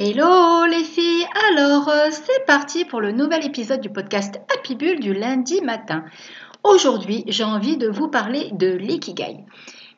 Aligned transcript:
Hello 0.00 0.64
les 0.66 0.84
filles, 0.84 1.26
alors 1.50 1.88
euh, 1.88 2.10
c'est 2.12 2.46
parti 2.46 2.84
pour 2.84 3.00
le 3.00 3.10
nouvel 3.10 3.44
épisode 3.44 3.80
du 3.80 3.90
podcast 3.90 4.40
Happy 4.54 4.76
Bull 4.76 5.00
du 5.00 5.12
lundi 5.12 5.60
matin. 5.60 6.04
Aujourd'hui 6.62 7.24
j'ai 7.26 7.42
envie 7.42 7.76
de 7.76 7.88
vous 7.88 8.06
parler 8.06 8.48
de 8.52 8.68
l'ikigai. 8.68 9.38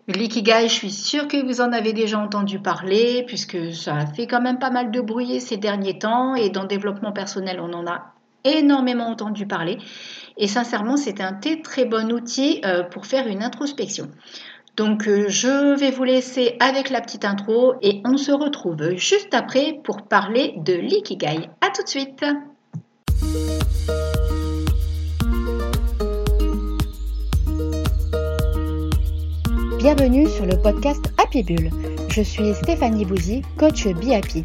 L'ikigai, 0.09 0.69
je 0.69 0.73
suis 0.73 0.91
sûre 0.91 1.29
que 1.29 1.45
vous 1.45 1.61
en 1.61 1.71
avez 1.75 1.93
déjà 1.93 2.19
entendu 2.19 2.61
parler 2.61 3.25
puisque 3.27 3.75
ça 3.75 3.95
a 3.95 4.07
fait 4.07 4.27
quand 4.27 4.41
même 4.41 4.59
pas 4.59 4.71
mal 4.71 4.91
de 4.91 5.03
bruit 5.03 5.39
ces 5.39 5.59
derniers 5.59 5.99
temps 5.99 6.35
et 6.35 6.49
dans 6.49 6.63
le 6.63 6.69
développement 6.69 7.13
personnel 7.13 7.61
on 7.61 7.75
en 7.75 7.87
a 7.87 8.15
énormément 8.45 9.07
entendu 9.07 9.47
parler 9.47 9.77
et 10.39 10.49
sincèrement 10.49 10.97
c'est 10.97 11.21
un 11.21 11.39
très 11.63 11.85
bon 11.85 12.11
outil 12.11 12.63
euh, 12.65 12.85
pour 12.85 13.05
faire 13.05 13.27
une 13.27 13.43
introspection. 13.43 14.09
Donc 14.77 15.07
euh, 15.07 15.29
je 15.29 15.79
vais 15.79 15.91
vous 15.91 16.05
laisser 16.05 16.57
avec 16.61 16.91
la 16.91 17.01
petite 17.01 17.25
intro 17.25 17.75
et 17.83 18.01
on 18.05 18.17
se 18.17 18.33
retrouve 18.33 18.95
juste 18.97 19.35
après 19.35 19.81
pour 19.85 20.03
parler 20.03 20.55
de 20.59 20.75
l'ikigai. 20.75 21.49
A 21.61 21.71
tout 21.71 21.83
de 21.83 21.89
suite 21.89 22.25
Bienvenue 29.79 30.29
sur 30.29 30.45
le 30.45 30.61
podcast 30.63 31.11
Happy 31.17 31.43
Bull. 31.43 31.71
Je 32.11 32.21
suis 32.21 32.53
Stéphanie 32.55 33.07
Bouzy, 33.07 33.43
coach 33.57 33.87
Be 33.87 34.13
Happy. 34.13 34.45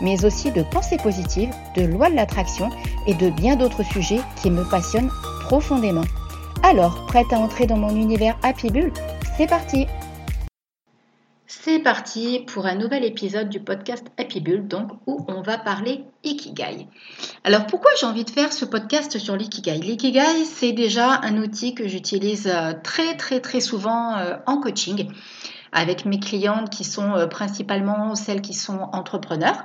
mais 0.00 0.24
aussi 0.24 0.50
de 0.52 0.62
pensée 0.62 0.96
positive, 0.96 1.50
de 1.76 1.82
loi 1.82 2.10
de 2.10 2.14
l'attraction 2.14 2.70
et 3.06 3.14
de 3.14 3.30
bien 3.30 3.56
d'autres 3.56 3.82
sujets 3.82 4.20
qui 4.40 4.50
me 4.50 4.64
passionnent 4.64 5.10
profondément. 5.42 6.04
Alors, 6.62 7.06
prête 7.06 7.32
à 7.32 7.38
entrer 7.38 7.66
dans 7.66 7.78
mon 7.78 7.94
univers 7.94 8.36
Happy 8.42 8.70
Bull 8.70 8.92
C'est 9.36 9.46
parti 9.46 9.86
c'est 11.50 11.80
parti 11.80 12.44
pour 12.46 12.66
un 12.66 12.74
nouvel 12.74 13.04
épisode 13.04 13.48
du 13.48 13.60
podcast 13.60 14.06
Happy 14.16 14.40
Bull, 14.40 14.68
donc 14.68 14.90
où 15.06 15.24
on 15.28 15.42
va 15.42 15.58
parler 15.58 16.04
Ikigai. 16.24 16.86
Alors 17.44 17.66
pourquoi 17.66 17.90
j'ai 18.00 18.06
envie 18.06 18.24
de 18.24 18.30
faire 18.30 18.52
ce 18.52 18.64
podcast 18.64 19.18
sur 19.18 19.36
l'Ikigai? 19.36 19.78
L'Ikigai, 19.78 20.44
c'est 20.44 20.72
déjà 20.72 21.20
un 21.22 21.36
outil 21.36 21.74
que 21.74 21.88
j'utilise 21.88 22.46
euh, 22.46 22.72
très 22.82 23.16
très 23.16 23.40
très 23.40 23.60
souvent 23.60 24.16
euh, 24.16 24.36
en 24.46 24.60
coaching 24.60 25.10
avec 25.72 26.04
mes 26.04 26.18
clientes 26.18 26.70
qui 26.70 26.84
sont 26.84 27.14
euh, 27.14 27.26
principalement 27.26 28.14
celles 28.14 28.40
qui 28.40 28.54
sont 28.54 28.88
entrepreneurs. 28.92 29.64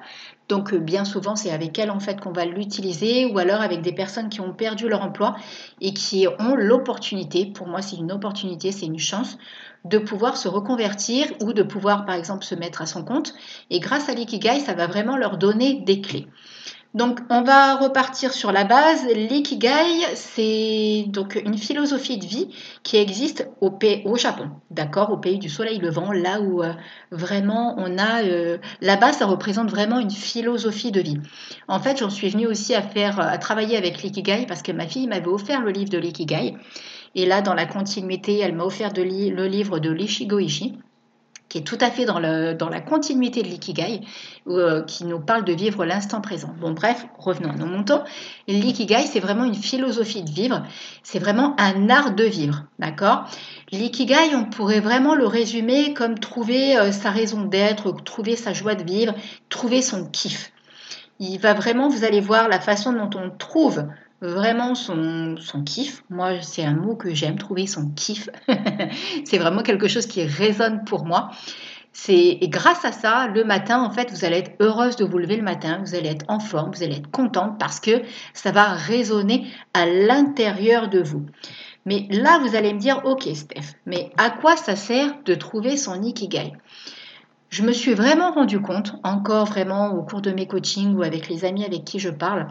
Donc 0.50 0.76
bien 0.76 1.06
souvent 1.06 1.36
c'est 1.36 1.52
avec 1.52 1.80
elles 1.80 1.90
en 1.90 2.00
fait 2.00 2.20
qu'on 2.20 2.34
va 2.34 2.46
l'utiliser 2.46 3.26
ou 3.26 3.38
alors 3.40 3.62
avec 3.62 3.82
des 3.82 3.94
personnes 3.94 4.30
qui 4.30 4.42
ont 4.42 4.54
perdu 4.54 4.90
leur 4.90 5.02
emploi 5.02 5.36
et 5.80 5.94
qui 5.94 6.28
ont 6.40 6.56
l'opportunité, 6.56 7.46
pour 7.46 7.68
moi 7.68 7.82
c'est 7.82 7.96
une 7.96 8.12
opportunité, 8.12 8.72
c'est 8.72 8.86
une 8.86 9.00
chance 9.00 9.38
de 9.86 9.98
pouvoir 9.98 10.38
se 10.38 10.48
reconvertir 10.48 11.28
ou 11.42 11.54
de 11.54 11.64
pouvoir 11.64 12.06
par 12.06 12.16
exemple 12.16 12.44
se 12.44 12.56
mettre 12.56 12.82
à 12.82 12.86
son 12.86 13.04
compte. 13.04 13.34
Et 13.70 13.80
grâce 13.80 14.10
à 14.10 14.14
l'ikigai, 14.14 14.60
ça 14.60 14.74
va 14.74 14.88
vraiment 14.88 15.18
leur 15.18 15.38
donner 15.38 15.82
des 15.82 16.02
clés. 16.02 16.28
Donc 16.94 17.22
on 17.32 17.42
va 17.42 17.76
repartir 17.76 18.34
sur 18.34 18.52
la 18.52 18.66
base. 18.66 19.06
L'ikigai, 19.08 20.06
c'est 20.14 21.06
donc 21.08 21.42
une 21.44 21.58
philosophie 21.58 22.20
de 22.20 22.26
vie 22.26 22.50
qui 22.84 22.98
existe 22.98 23.50
au, 23.62 23.72
pays, 23.72 24.04
au 24.06 24.16
Japon, 24.16 24.52
d'accord, 24.70 25.12
au 25.12 25.18
pays 25.18 25.40
du 25.40 25.50
soleil 25.50 25.80
levant, 25.80 26.12
là 26.12 26.40
où 26.40 26.62
euh, 26.62 26.74
vraiment 27.10 27.74
on 27.80 27.98
a 27.98 28.24
euh, 28.24 28.60
là-bas, 28.82 29.12
ça 29.14 29.26
représente 29.26 29.72
vraiment 29.72 29.98
une 29.98 30.12
philosophie 30.12 30.92
de 30.92 31.02
vie. 31.02 31.20
En 31.68 31.80
fait, 31.80 31.98
j'en 31.98 32.12
suis 32.12 32.30
venue 32.30 32.46
aussi 32.46 32.76
à 32.76 32.84
faire, 32.84 33.20
à 33.20 33.40
travailler 33.40 33.76
avec 33.76 34.04
l'ikigai 34.04 34.46
parce 34.48 34.62
que 34.62 34.72
ma 34.72 34.86
fille 34.86 35.08
m'avait 35.08 35.28
offert 35.28 35.62
le 35.62 35.72
livre 35.72 35.90
de 35.90 35.98
l'ikigai. 35.98 36.54
Et 37.16 37.26
là, 37.26 37.42
dans 37.42 37.56
la 37.56 37.66
continuité, 37.66 38.38
elle 38.40 38.54
m'a 38.54 38.66
offert 38.66 38.92
le 38.96 39.48
livre 39.48 39.80
de 39.80 39.90
l'Ishigo 39.90 40.38
Ishi 40.38 40.78
qui 41.54 41.60
est 41.60 41.62
tout 41.62 41.78
à 41.82 41.92
fait 41.92 42.06
dans, 42.06 42.18
la 42.18 42.82
continuité 42.82 43.44
de 43.44 43.48
l'ikigai, 43.48 44.02
euh, 44.48 44.82
qui 44.82 45.06
nous 45.06 45.20
parle 45.20 45.44
de 45.44 45.54
vivre 45.54 45.86
l'instant 45.86 46.20
présent. 46.20 46.52
Bon, 46.60 46.72
bref, 46.72 47.06
revenons 47.20 47.52
à 47.52 47.56
nos 47.56 47.68
montants. 47.68 48.04
L'ikigai, 48.48 49.04
c'est 49.06 49.20
vraiment 49.20 49.44
une 49.44 49.54
philosophie 49.54 50.24
de 50.24 50.32
vivre, 50.32 50.64
c'est 51.04 51.20
vraiment 51.20 51.56
un 51.60 51.92
art 51.92 52.16
de 52.16 52.24
vivre, 52.24 52.64
d'accord? 52.80 53.26
L'ikigai, 53.72 54.34
on 54.34 54.46
pourrait 54.46 54.80
vraiment 54.80 55.14
le 55.14 55.28
résumer 55.28 55.94
comme 55.94 56.18
trouver 56.18 56.76
euh, 56.76 56.92
sa 56.92 57.12
raison 57.12 57.44
d'être, 57.44 57.92
trouver 58.04 58.36
sa 58.36 58.52
joie 58.52 58.74
de 58.74 58.84
vivre, 58.84 59.14
trouver 59.50 59.84
son 59.84 60.10
kiff. 60.10 60.52
Il 61.20 61.38
va 61.38 61.54
vraiment, 61.54 61.88
vous 61.88 62.04
allez 62.04 62.20
voir 62.20 62.50
la 62.50 62.60
façon 62.60 62.94
dont 62.94 63.12
on 63.16 63.30
trouve 63.30 63.86
vraiment 64.24 64.74
son, 64.74 65.36
son 65.38 65.64
kiff. 65.64 66.04
Moi, 66.10 66.42
c'est 66.42 66.64
un 66.64 66.74
mot 66.74 66.96
que 66.96 67.14
j'aime, 67.14 67.38
trouver 67.38 67.68
son 67.68 67.90
kiff. 67.90 68.30
c'est 69.26 69.38
vraiment 69.38 69.62
quelque 69.62 69.88
chose 69.88 70.08
qui 70.08 70.24
résonne 70.24 70.84
pour 70.86 71.06
moi. 71.06 71.30
Et 72.08 72.50
grâce 72.50 72.86
à 72.86 72.92
ça, 72.92 73.28
le 73.28 73.44
matin, 73.44 73.84
en 73.84 73.92
fait, 73.92 74.10
vous 74.12 74.26
allez 74.26 74.38
être 74.38 74.56
heureuse 74.60 74.96
de 74.96 75.06
vous 75.06 75.20
lever 75.20 75.38
le 75.38 75.44
matin, 75.44 75.80
vous 75.86 75.94
allez 75.94 76.10
être 76.10 76.26
en 76.28 76.40
forme, 76.40 76.72
vous 76.74 76.84
allez 76.84 76.96
être 76.96 77.12
contente 77.12 77.60
parce 77.60 77.80
que 77.80 78.02
ça 78.34 78.52
va 78.52 78.74
résonner 78.74 79.48
à 79.74 79.86
l'intérieur 79.86 80.90
de 80.90 81.02
vous. 81.02 81.26
Mais 81.86 82.08
là, 82.10 82.40
vous 82.40 82.56
allez 82.56 82.74
me 82.74 82.80
dire, 82.80 83.02
ok, 83.06 83.28
Steph, 83.36 83.76
mais 83.86 84.12
à 84.18 84.32
quoi 84.32 84.58
ça 84.58 84.76
sert 84.76 85.14
de 85.26 85.36
trouver 85.36 85.78
son 85.78 86.02
ikigai? 86.02 86.54
Je 87.50 87.62
me 87.62 87.72
suis 87.72 87.94
vraiment 87.94 88.32
rendu 88.32 88.60
compte, 88.60 88.96
encore 89.04 89.46
vraiment 89.46 89.94
au 89.94 90.02
cours 90.02 90.22
de 90.22 90.32
mes 90.32 90.48
coachings 90.48 90.96
ou 90.96 91.04
avec 91.04 91.30
les 91.30 91.46
amis 91.46 91.64
avec 91.64 91.84
qui 91.86 92.00
je 92.00 92.10
parle, 92.10 92.48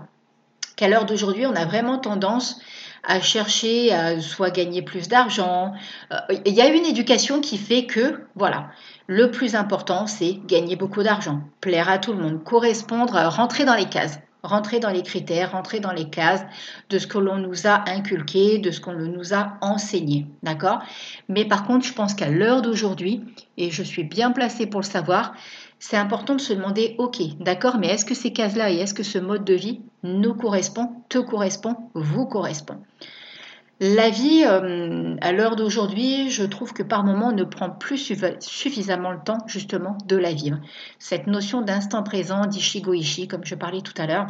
qu'à 0.82 0.88
l'heure 0.88 1.04
d'aujourd'hui, 1.04 1.46
on 1.46 1.54
a 1.54 1.64
vraiment 1.64 1.98
tendance 1.98 2.60
à 3.04 3.20
chercher 3.20 3.92
à 3.92 4.20
soit 4.20 4.50
gagner 4.50 4.82
plus 4.82 5.06
d'argent. 5.06 5.74
Euh, 6.12 6.16
il 6.44 6.54
y 6.54 6.60
a 6.60 6.66
une 6.66 6.84
éducation 6.84 7.40
qui 7.40 7.56
fait 7.56 7.86
que, 7.86 8.24
voilà, 8.34 8.70
le 9.06 9.30
plus 9.30 9.54
important, 9.54 10.08
c'est 10.08 10.40
gagner 10.44 10.74
beaucoup 10.74 11.04
d'argent, 11.04 11.42
plaire 11.60 11.88
à 11.88 11.98
tout 11.98 12.12
le 12.12 12.18
monde, 12.18 12.42
correspondre, 12.42 13.14
rentrer 13.28 13.64
dans 13.64 13.76
les 13.76 13.84
cases, 13.84 14.18
rentrer 14.42 14.80
dans 14.80 14.90
les 14.90 15.04
critères, 15.04 15.52
rentrer 15.52 15.78
dans 15.78 15.92
les 15.92 16.10
cases 16.10 16.44
de 16.90 16.98
ce 16.98 17.06
que 17.06 17.18
l'on 17.18 17.36
nous 17.36 17.68
a 17.68 17.88
inculqué, 17.88 18.58
de 18.58 18.72
ce 18.72 18.80
qu'on 18.80 18.94
nous 18.94 19.34
a 19.34 19.58
enseigné. 19.60 20.26
D'accord? 20.42 20.80
Mais 21.28 21.44
par 21.44 21.64
contre, 21.64 21.86
je 21.86 21.92
pense 21.92 22.14
qu'à 22.14 22.28
l'heure 22.28 22.60
d'aujourd'hui, 22.60 23.22
et 23.56 23.70
je 23.70 23.84
suis 23.84 24.02
bien 24.02 24.32
placée 24.32 24.66
pour 24.66 24.80
le 24.80 24.86
savoir, 24.86 25.32
c'est 25.84 25.96
important 25.96 26.36
de 26.36 26.40
se 26.40 26.52
demander, 26.52 26.94
ok, 26.98 27.20
d'accord, 27.40 27.76
mais 27.76 27.88
est-ce 27.88 28.04
que 28.04 28.14
ces 28.14 28.32
cases-là 28.32 28.70
et 28.70 28.76
est-ce 28.76 28.94
que 28.94 29.02
ce 29.02 29.18
mode 29.18 29.44
de 29.44 29.54
vie 29.54 29.80
nous 30.04 30.32
correspond, 30.32 30.92
te 31.08 31.18
correspond, 31.18 31.74
vous 31.94 32.24
correspond? 32.24 32.78
La 33.80 34.08
vie, 34.08 34.44
euh, 34.46 35.16
à 35.20 35.32
l'heure 35.32 35.56
d'aujourd'hui, 35.56 36.30
je 36.30 36.44
trouve 36.44 36.72
que 36.72 36.84
par 36.84 37.02
moment, 37.02 37.30
on 37.30 37.32
ne 37.32 37.42
prend 37.42 37.68
plus 37.68 37.98
suffisamment 38.38 39.10
le 39.10 39.18
temps 39.24 39.38
justement 39.48 39.98
de 40.06 40.14
la 40.14 40.32
vivre. 40.32 40.60
Cette 41.00 41.26
notion 41.26 41.62
d'instant 41.62 42.04
présent, 42.04 42.46
d'ishigo 42.46 42.94
ishi, 42.94 43.26
comme 43.26 43.44
je 43.44 43.56
parlais 43.56 43.80
tout 43.80 44.00
à 44.00 44.06
l'heure, 44.06 44.28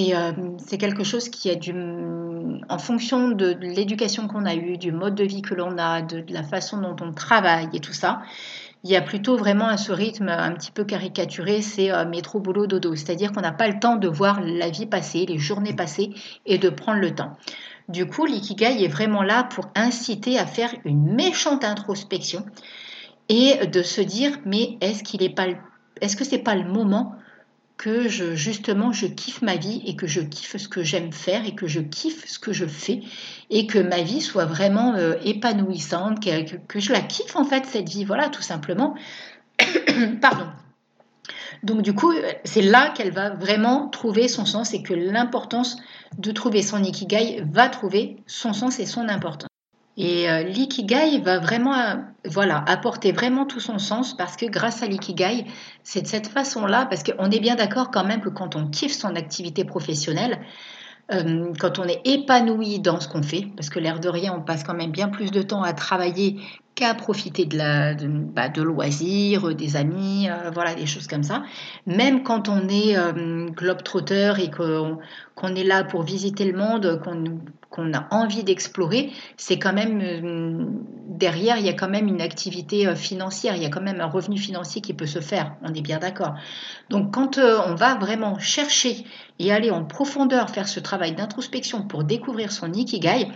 euh, 0.00 0.32
c'est 0.58 0.78
quelque 0.78 1.04
chose 1.04 1.28
qui 1.28 1.50
a 1.50 1.54
du, 1.54 1.72
en 1.72 2.78
fonction 2.78 3.28
de 3.28 3.56
l'éducation 3.60 4.26
qu'on 4.26 4.44
a 4.44 4.54
eue, 4.54 4.76
du 4.76 4.92
mode 4.92 5.14
de 5.14 5.24
vie 5.24 5.40
que 5.40 5.54
l'on 5.54 5.78
a, 5.78 6.02
de, 6.02 6.24
la 6.28 6.42
façon 6.42 6.78
dont 6.78 6.96
on 7.00 7.12
travaille 7.12 7.68
et 7.72 7.80
tout 7.80 7.92
ça, 7.92 8.22
il 8.82 8.90
y 8.90 8.96
a 8.96 9.02
plutôt 9.02 9.36
vraiment 9.36 9.66
à 9.66 9.76
ce 9.76 9.92
rythme 9.92 10.28
un 10.28 10.52
petit 10.52 10.70
peu 10.70 10.84
caricaturé, 10.84 11.60
c'est 11.60 11.92
euh, 11.92 12.06
métro, 12.06 12.40
boulot, 12.40 12.66
dodo. 12.66 12.94
C'est-à-dire 12.94 13.32
qu'on 13.32 13.42
n'a 13.42 13.52
pas 13.52 13.68
le 13.68 13.78
temps 13.78 13.96
de 13.96 14.08
voir 14.08 14.40
la 14.42 14.70
vie 14.70 14.86
passer, 14.86 15.26
les 15.26 15.38
journées 15.38 15.74
passer 15.74 16.10
et 16.46 16.58
de 16.58 16.70
prendre 16.70 17.00
le 17.00 17.14
temps. 17.14 17.36
Du 17.88 18.06
coup, 18.06 18.24
l'ikigai 18.24 18.82
est 18.84 18.88
vraiment 18.88 19.22
là 19.22 19.44
pour 19.44 19.66
inciter 19.74 20.38
à 20.38 20.46
faire 20.46 20.72
une 20.84 21.14
méchante 21.14 21.64
introspection 21.64 22.46
et 23.28 23.66
de 23.66 23.82
se 23.82 24.00
dire 24.00 24.38
mais 24.46 24.78
est-ce 24.80 25.02
qu'il 25.04 25.34
pas 25.34 25.46
est-ce 26.00 26.16
que 26.16 26.24
c'est 26.24 26.38
pas 26.38 26.54
le 26.54 26.64
moment 26.64 27.14
que 27.80 28.08
je, 28.08 28.34
justement 28.34 28.92
je 28.92 29.06
kiffe 29.06 29.40
ma 29.40 29.56
vie 29.56 29.82
et 29.86 29.96
que 29.96 30.06
je 30.06 30.20
kiffe 30.20 30.58
ce 30.58 30.68
que 30.68 30.82
j'aime 30.82 31.12
faire 31.12 31.46
et 31.46 31.54
que 31.54 31.66
je 31.66 31.80
kiffe 31.80 32.26
ce 32.26 32.38
que 32.38 32.52
je 32.52 32.66
fais 32.66 33.00
et 33.48 33.66
que 33.66 33.78
ma 33.78 34.02
vie 34.02 34.20
soit 34.20 34.44
vraiment 34.44 34.96
euh, 34.96 35.14
épanouissante, 35.24 36.22
que, 36.22 36.78
je 36.78 36.92
la 36.92 37.00
kiffe 37.00 37.36
en 37.36 37.44
fait 37.46 37.64
cette 37.64 37.88
vie, 37.88 38.04
voilà 38.04 38.28
tout 38.28 38.42
simplement. 38.42 38.94
Pardon. 40.20 40.48
Donc 41.62 41.80
du 41.80 41.94
coup, 41.94 42.12
c'est 42.44 42.60
là 42.60 42.90
qu'elle 42.90 43.12
va 43.12 43.30
vraiment 43.30 43.88
trouver 43.88 44.28
son 44.28 44.44
sens 44.44 44.74
et 44.74 44.82
que 44.82 44.92
l'importance 44.92 45.78
de 46.18 46.32
trouver 46.32 46.60
son 46.60 46.84
ikigai 46.84 47.42
va 47.50 47.70
trouver 47.70 48.18
son 48.26 48.52
sens 48.52 48.78
et 48.78 48.84
son 48.84 49.08
importance. 49.08 49.49
Et 49.96 50.30
euh, 50.30 50.42
l'ikigai 50.44 51.18
va 51.18 51.38
vraiment 51.38 51.74
euh, 51.74 51.96
voilà, 52.24 52.64
apporter 52.66 53.12
vraiment 53.12 53.44
tout 53.44 53.60
son 53.60 53.78
sens 53.78 54.16
parce 54.16 54.36
que 54.36 54.46
grâce 54.46 54.82
à 54.82 54.86
l'ikigai, 54.86 55.46
c'est 55.82 56.02
de 56.02 56.06
cette 56.06 56.28
façon-là, 56.28 56.86
parce 56.86 57.02
qu'on 57.02 57.30
est 57.30 57.40
bien 57.40 57.56
d'accord 57.56 57.90
quand 57.90 58.04
même 58.04 58.20
que 58.20 58.28
quand 58.28 58.56
on 58.56 58.68
kiffe 58.68 58.92
son 58.92 59.16
activité 59.16 59.64
professionnelle, 59.64 60.40
euh, 61.12 61.52
quand 61.58 61.80
on 61.80 61.84
est 61.84 62.00
épanoui 62.04 62.78
dans 62.78 63.00
ce 63.00 63.08
qu'on 63.08 63.22
fait, 63.22 63.48
parce 63.56 63.68
que 63.68 63.80
l'air 63.80 63.98
de 63.98 64.08
rien, 64.08 64.32
on 64.32 64.42
passe 64.42 64.62
quand 64.62 64.74
même 64.74 64.92
bien 64.92 65.08
plus 65.08 65.32
de 65.32 65.42
temps 65.42 65.62
à 65.64 65.72
travailler 65.72 66.40
qu'à 66.76 66.94
profiter 66.94 67.44
de, 67.44 67.58
la, 67.58 67.94
de, 67.94 68.06
bah, 68.06 68.48
loisirs, 68.56 69.54
des 69.56 69.74
amis, 69.74 70.28
voilà, 70.54 70.76
des 70.76 70.86
choses 70.86 71.08
comme 71.08 71.24
ça. 71.24 71.42
Même 71.86 72.22
quand 72.22 72.48
on 72.48 72.68
est 72.68 72.96
globe-trotteur 73.50 74.38
et 74.38 74.50
qu'on 74.50 75.54
est 75.56 75.64
là 75.64 75.82
pour 75.82 76.04
visiter 76.04 76.44
le 76.44 76.56
monde, 76.56 77.02
qu'on 77.02 77.40
a 77.76 78.08
envie 78.10 78.44
d'explorer, 78.44 79.10
c'est 79.36 79.58
quand 79.58 79.72
même 79.72 80.00
euh, 80.00 80.66
derrière, 81.08 81.58
il 81.58 81.66
y 81.66 81.68
a 81.68 81.74
quand 81.74 81.88
même 81.88 82.08
une 82.08 82.20
activité 82.20 82.94
financière, 82.94 83.56
il 83.56 83.62
y 83.62 83.66
a 83.66 83.70
quand 83.70 83.80
même 83.80 84.00
un 84.00 84.06
revenu 84.06 84.38
financier 84.38 84.80
qui 84.80 84.94
peut 84.94 85.06
se 85.06 85.20
faire, 85.20 85.54
on 85.62 85.74
est 85.74 85.82
bien 85.82 85.98
d'accord. 85.98 86.34
Donc 86.88 87.12
quand 87.14 87.38
on 87.38 87.74
va 87.74 87.96
vraiment 87.96 88.38
chercher 88.38 89.04
et 89.38 89.52
aller 89.52 89.70
en 89.70 89.84
profondeur 89.84 90.50
faire 90.50 90.68
ce 90.68 90.80
travail 90.80 91.14
d'introspection 91.14 91.82
pour 91.82 92.04
découvrir 92.04 92.52
son 92.52 92.72
ikigai, 92.72 93.28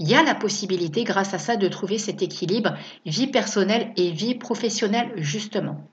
il 0.00 0.08
y 0.08 0.14
a 0.14 0.22
la 0.22 0.34
possibilité, 0.34 1.04
grâce 1.04 1.34
à 1.34 1.38
ça, 1.38 1.56
de 1.56 1.68
trouver 1.68 1.98
cet 1.98 2.22
équilibre 2.22 2.74
vie 3.04 3.26
personnelle 3.26 3.92
et 3.96 4.10
vie 4.10 4.34
professionnelle, 4.34 5.12
justement. 5.16 5.86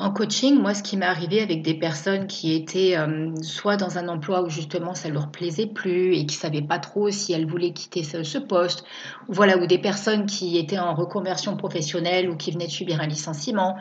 En 0.00 0.12
coaching, 0.12 0.60
moi, 0.60 0.74
ce 0.74 0.84
qui 0.84 0.96
m'est 0.96 1.06
arrivé 1.06 1.42
avec 1.42 1.62
des 1.62 1.74
personnes 1.74 2.28
qui 2.28 2.54
étaient 2.54 2.96
euh, 2.96 3.34
soit 3.42 3.76
dans 3.76 3.98
un 3.98 4.06
emploi 4.06 4.42
où 4.42 4.48
justement 4.48 4.94
ça 4.94 5.08
leur 5.08 5.32
plaisait 5.32 5.66
plus 5.66 6.14
et 6.14 6.24
qui 6.24 6.36
savaient 6.36 6.62
pas 6.62 6.78
trop 6.78 7.10
si 7.10 7.32
elles 7.32 7.46
voulaient 7.46 7.72
quitter 7.72 8.04
ce, 8.04 8.38
poste, 8.38 8.84
voilà, 9.26 9.58
ou 9.58 9.66
des 9.66 9.78
personnes 9.78 10.26
qui 10.26 10.56
étaient 10.56 10.78
en 10.78 10.94
reconversion 10.94 11.56
professionnelle 11.56 12.30
ou 12.30 12.36
qui 12.36 12.52
venaient 12.52 12.68
de 12.68 12.70
subir 12.70 13.00
un 13.00 13.08
licenciement, 13.08 13.74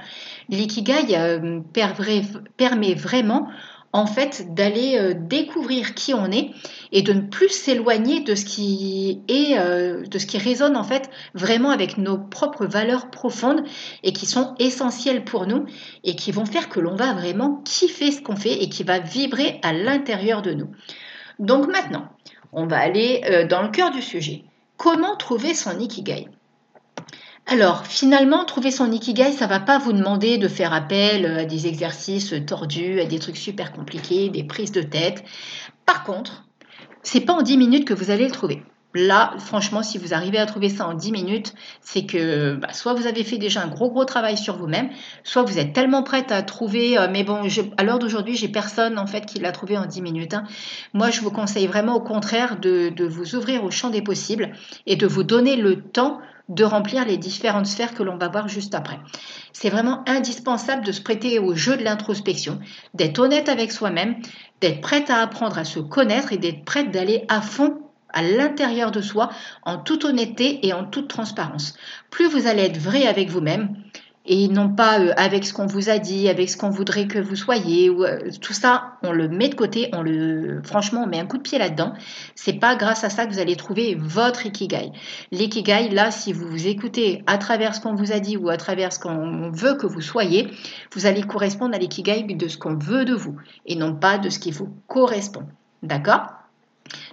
l'ikigai 0.50 1.16
euh, 1.16 1.60
permet 2.58 2.96
vraiment 2.96 3.50
en 3.94 4.06
fait 4.06 4.54
d'aller 4.54 4.98
euh, 4.98 5.14
découvrir 5.16 5.94
qui 5.96 6.14
on 6.14 6.32
est 6.32 6.52
et 6.92 7.02
de 7.02 7.14
ne 7.14 7.22
plus 7.22 7.50
s'éloigner 7.50 8.22
de 8.22 8.36
ce 8.36 8.46
qui 8.46 9.22
est 9.28 9.58
euh, 9.58 10.04
de 10.04 10.20
ce 10.20 10.26
qui 10.26 10.38
résonne 10.38 10.76
en 10.76 10.84
fait 10.84 11.10
vraiment 11.34 11.70
avec 11.70 11.98
nos 11.98 12.18
propres 12.18 12.66
valeurs 12.66 13.10
profondes 13.10 13.64
et 14.04 14.14
qui 14.14 14.26
sont 14.26 14.56
essentielles 14.60 15.24
pour 15.24 15.48
nous 15.48 15.66
et 16.04 16.16
qui 16.16 16.32
vont 16.32 16.46
faire 16.46 16.70
que 16.70 16.80
l'on 16.80 16.96
va 16.96 17.14
vraiment 17.14 17.62
kiffer 17.64 18.12
ce 18.12 18.22
qu'on 18.22 18.36
fait 18.36 18.62
et 18.62 18.70
qui 18.70 18.84
va 18.84 19.00
vibrer 19.00 19.60
à 19.64 19.74
l'intérieur 19.74 20.42
de 20.42 20.54
nous. 20.54 20.70
Donc 21.40 21.68
maintenant, 21.68 22.10
on 22.52 22.66
va 22.66 22.80
aller 22.80 23.22
euh, 23.26 23.48
dans 23.48 23.62
le 23.62 23.70
cœur 23.70 23.92
du 23.92 24.02
sujet. 24.02 24.44
Comment 24.78 25.16
trouver 25.16 25.54
son 25.54 25.80
ikigai? 25.80 26.28
Alors, 27.50 27.86
finalement, 27.86 28.44
trouver 28.44 28.72
son 28.72 28.92
ikigai, 28.92 29.32
ça 29.32 29.48
va 29.48 29.62
pas 29.62 29.78
vous 29.78 29.94
demander 29.94 30.38
de 30.38 30.50
faire 30.50 30.74
appel 30.74 31.26
à 31.26 31.46
des 31.46 31.68
exercices 31.68 32.36
tordus, 32.46 33.00
à 33.00 33.06
des 33.06 33.20
trucs 33.20 33.38
super 33.38 33.72
compliqués, 33.72 34.28
des 34.28 34.44
prises 34.44 34.74
de 34.74 34.82
tête. 34.82 35.24
Par 35.86 36.04
contre, 36.04 36.46
c'est 37.04 37.22
pas 37.22 37.32
en 37.32 37.42
10 37.42 37.58
minutes 37.58 37.88
que 37.88 37.94
vous 37.94 38.12
allez 38.12 38.26
le 38.26 38.32
trouver. 38.32 38.64
Là, 38.94 39.34
franchement, 39.38 39.82
si 39.82 39.98
vous 39.98 40.14
arrivez 40.14 40.40
à 40.40 40.46
trouver 40.46 40.68
ça 40.68 40.88
en 40.88 40.94
10 40.94 41.12
minutes, 41.14 41.54
c'est 41.80 42.06
que 42.06 42.56
bah, 42.56 42.74
soit 42.74 42.94
vous 42.94 43.08
avez 43.08 43.24
fait 43.24 43.38
déjà 43.38 43.62
un 43.62 43.68
gros 43.68 43.90
gros 43.92 44.04
travail 44.04 44.38
sur 44.38 44.58
vous-même, 44.58 44.90
soit 45.24 45.44
vous 45.44 45.58
êtes 45.58 45.72
tellement 45.72 46.04
prête 46.04 46.34
à 46.34 46.42
trouver. 46.42 46.98
Euh, 46.98 47.08
mais 47.10 47.24
bon, 47.24 47.44
à 47.78 47.84
l'heure 47.84 48.00
d'aujourd'hui, 48.00 48.36
j'ai 48.36 48.50
personne 48.50 49.00
en 49.00 49.08
fait 49.08 49.26
qui 49.26 49.40
l'a 49.40 49.54
trouvé 49.54 49.78
en 49.78 49.86
10 49.86 50.02
minutes. 50.02 50.34
Hein. 50.34 50.44
Moi, 50.94 51.12
je 51.12 51.22
vous 51.22 51.32
conseille 51.32 51.68
vraiment 51.68 51.96
au 51.96 52.02
contraire 52.02 52.60
de, 52.60 52.90
de 52.90 53.06
vous 53.06 53.36
ouvrir 53.36 53.64
au 53.64 53.72
champ 53.72 53.90
des 53.90 54.02
possibles 54.02 54.52
et 54.86 54.98
de 54.98 55.08
vous 55.08 55.24
donner 55.24 55.56
le 55.56 55.82
temps 55.82 56.20
de 56.50 56.64
remplir 56.64 57.06
les 57.06 57.18
différentes 57.18 57.66
sphères 57.66 57.94
que 57.94 58.04
l'on 58.04 58.18
va 58.18 58.30
voir 58.30 58.48
juste 58.48 58.76
après. 58.76 59.00
C'est 59.54 59.70
vraiment 59.70 60.04
indispensable 60.08 60.86
de 60.86 60.92
se 60.92 61.02
prêter 61.02 61.40
au 61.40 61.56
jeu 61.56 61.78
de 61.78 61.84
l'introspection, 61.84 62.60
d'être 62.94 63.20
honnête 63.20 63.50
avec 63.50 63.72
soi-même, 63.72 64.16
d'être 64.62 64.82
prête 64.82 65.10
à 65.10 65.22
apprendre 65.22 65.58
à 65.58 65.66
se 65.66 65.80
connaître 65.80 66.34
et 66.34 66.38
d'être 66.38 66.64
prête 66.64 66.92
d'aller 66.92 67.26
à 67.28 67.42
fond 67.42 67.82
à 68.14 68.22
l'intérieur 68.22 68.92
de 68.92 69.02
soi 69.02 69.30
en 69.64 69.78
toute 69.78 70.06
honnêteté 70.06 70.66
et 70.66 70.74
en 70.74 70.86
toute 70.86 71.08
transparence. 71.08 71.76
Plus 72.10 72.28
vous 72.28 72.48
allez 72.48 72.64
être 72.64 72.80
vrai 72.80 73.06
avec 73.06 73.30
vous-même, 73.30 73.76
et 74.28 74.50
non 74.50 74.70
pas 74.70 75.00
euh, 75.00 75.14
avec 75.16 75.46
ce 75.46 75.54
qu'on 75.54 75.66
vous 75.66 75.90
a 75.90 75.98
dit, 75.98 76.28
avec 76.28 76.50
ce 76.50 76.58
qu'on 76.58 76.70
voudrait 76.70 77.08
que 77.08 77.18
vous 77.18 77.36
soyez. 77.36 77.90
Euh, 77.90 78.30
tout 78.42 78.54
ça, 78.54 78.98
on 79.02 79.12
le 79.12 79.30
met 79.30 79.48
de 79.50 79.56
côté, 79.56 79.90
on 79.94 80.02
le, 80.02 80.62
franchement, 80.64 81.04
on 81.06 81.08
met 81.08 81.20
un 81.20 81.26
coup 81.26 81.38
de 81.38 81.42
pied 81.42 81.58
là-dedans. 81.58 81.94
C'est 82.36 82.60
pas 82.60 82.76
grâce 82.76 83.04
à 83.04 83.10
ça 83.10 83.26
que 83.26 83.32
vous 83.32 83.40
allez 83.40 83.56
trouver 83.56 83.96
votre 83.96 84.46
ikigai. 84.46 84.92
L'ikigai, 85.32 85.90
là, 85.90 86.12
si 86.12 86.34
vous 86.34 86.48
vous 86.48 86.68
écoutez 86.68 87.24
à 87.26 87.38
travers 87.38 87.74
ce 87.74 87.82
qu'on 87.82 87.96
vous 87.96 88.12
a 88.12 88.20
dit 88.20 88.38
ou 88.38 88.50
à 88.50 88.58
travers 88.58 88.92
ce 88.92 89.00
qu'on 89.00 89.50
veut 89.50 89.76
que 89.76 89.88
vous 89.88 90.02
soyez, 90.02 90.50
vous 90.94 91.06
allez 91.06 91.24
correspondre 91.24 91.74
à 91.74 91.80
l'ikigai 91.80 92.24
de 92.24 92.48
ce 92.48 92.58
qu'on 92.58 92.76
veut 92.76 93.06
de 93.06 93.14
vous 93.14 93.38
et 93.66 93.76
non 93.76 93.96
pas 93.96 94.18
de 94.18 94.30
ce 94.30 94.40
qui 94.40 94.52
vous 94.52 94.70
correspond. 94.88 95.44
D'accord? 95.84 96.28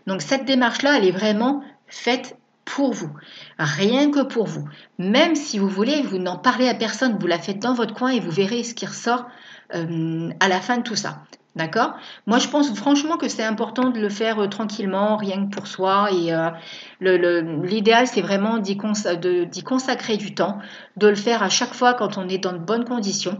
Donc 0.06 0.20
cette 0.20 0.44
démarche-là, 0.44 0.98
elle 0.98 1.04
est 1.04 1.12
vraiment 1.12 1.62
faite 1.86 2.36
pour 2.64 2.92
vous, 2.92 3.10
rien 3.58 4.10
que 4.10 4.22
pour 4.22 4.46
vous. 4.46 4.68
Même 4.98 5.34
si 5.34 5.58
vous 5.58 5.68
voulez, 5.68 6.02
vous 6.02 6.18
n'en 6.18 6.36
parlez 6.36 6.68
à 6.68 6.74
personne, 6.74 7.18
vous 7.18 7.26
la 7.26 7.38
faites 7.38 7.58
dans 7.58 7.74
votre 7.74 7.94
coin 7.94 8.10
et 8.10 8.20
vous 8.20 8.30
verrez 8.30 8.62
ce 8.64 8.74
qui 8.74 8.86
ressort 8.86 9.26
euh, 9.74 10.30
à 10.40 10.48
la 10.48 10.60
fin 10.60 10.78
de 10.78 10.82
tout 10.82 10.96
ça. 10.96 11.22
D'accord? 11.56 11.94
Moi, 12.26 12.38
je 12.38 12.48
pense 12.48 12.74
franchement 12.74 13.16
que 13.16 13.28
c'est 13.28 13.44
important 13.44 13.90
de 13.90 14.00
le 14.00 14.08
faire 14.08 14.40
euh, 14.40 14.48
tranquillement, 14.48 15.16
rien 15.16 15.46
que 15.46 15.54
pour 15.54 15.68
soi. 15.68 16.08
Et 16.12 16.34
euh, 16.34 16.50
l'idéal, 17.00 18.08
c'est 18.08 18.22
vraiment 18.22 18.58
d'y 18.58 18.76
consacrer 18.76 20.16
du 20.16 20.34
temps, 20.34 20.58
de 20.96 21.06
le 21.06 21.14
faire 21.14 21.44
à 21.44 21.48
chaque 21.48 21.72
fois 21.72 21.94
quand 21.94 22.18
on 22.18 22.28
est 22.28 22.38
dans 22.38 22.52
de 22.52 22.58
bonnes 22.58 22.84
conditions, 22.84 23.38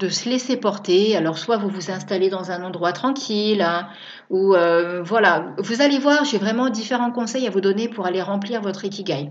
de 0.00 0.08
se 0.08 0.28
laisser 0.28 0.56
porter. 0.56 1.16
Alors, 1.16 1.38
soit 1.38 1.58
vous 1.58 1.68
vous 1.68 1.90
installez 1.90 2.30
dans 2.30 2.50
un 2.50 2.62
endroit 2.64 2.92
tranquille, 2.92 3.62
hein, 3.62 3.88
ou 4.30 4.54
euh, 4.54 5.02
voilà, 5.02 5.54
vous 5.58 5.82
allez 5.82 5.98
voir, 5.98 6.24
j'ai 6.24 6.38
vraiment 6.38 6.70
différents 6.70 7.12
conseils 7.12 7.46
à 7.46 7.50
vous 7.50 7.60
donner 7.60 7.88
pour 7.88 8.06
aller 8.06 8.22
remplir 8.22 8.62
votre 8.62 8.84
ikigai. 8.84 9.28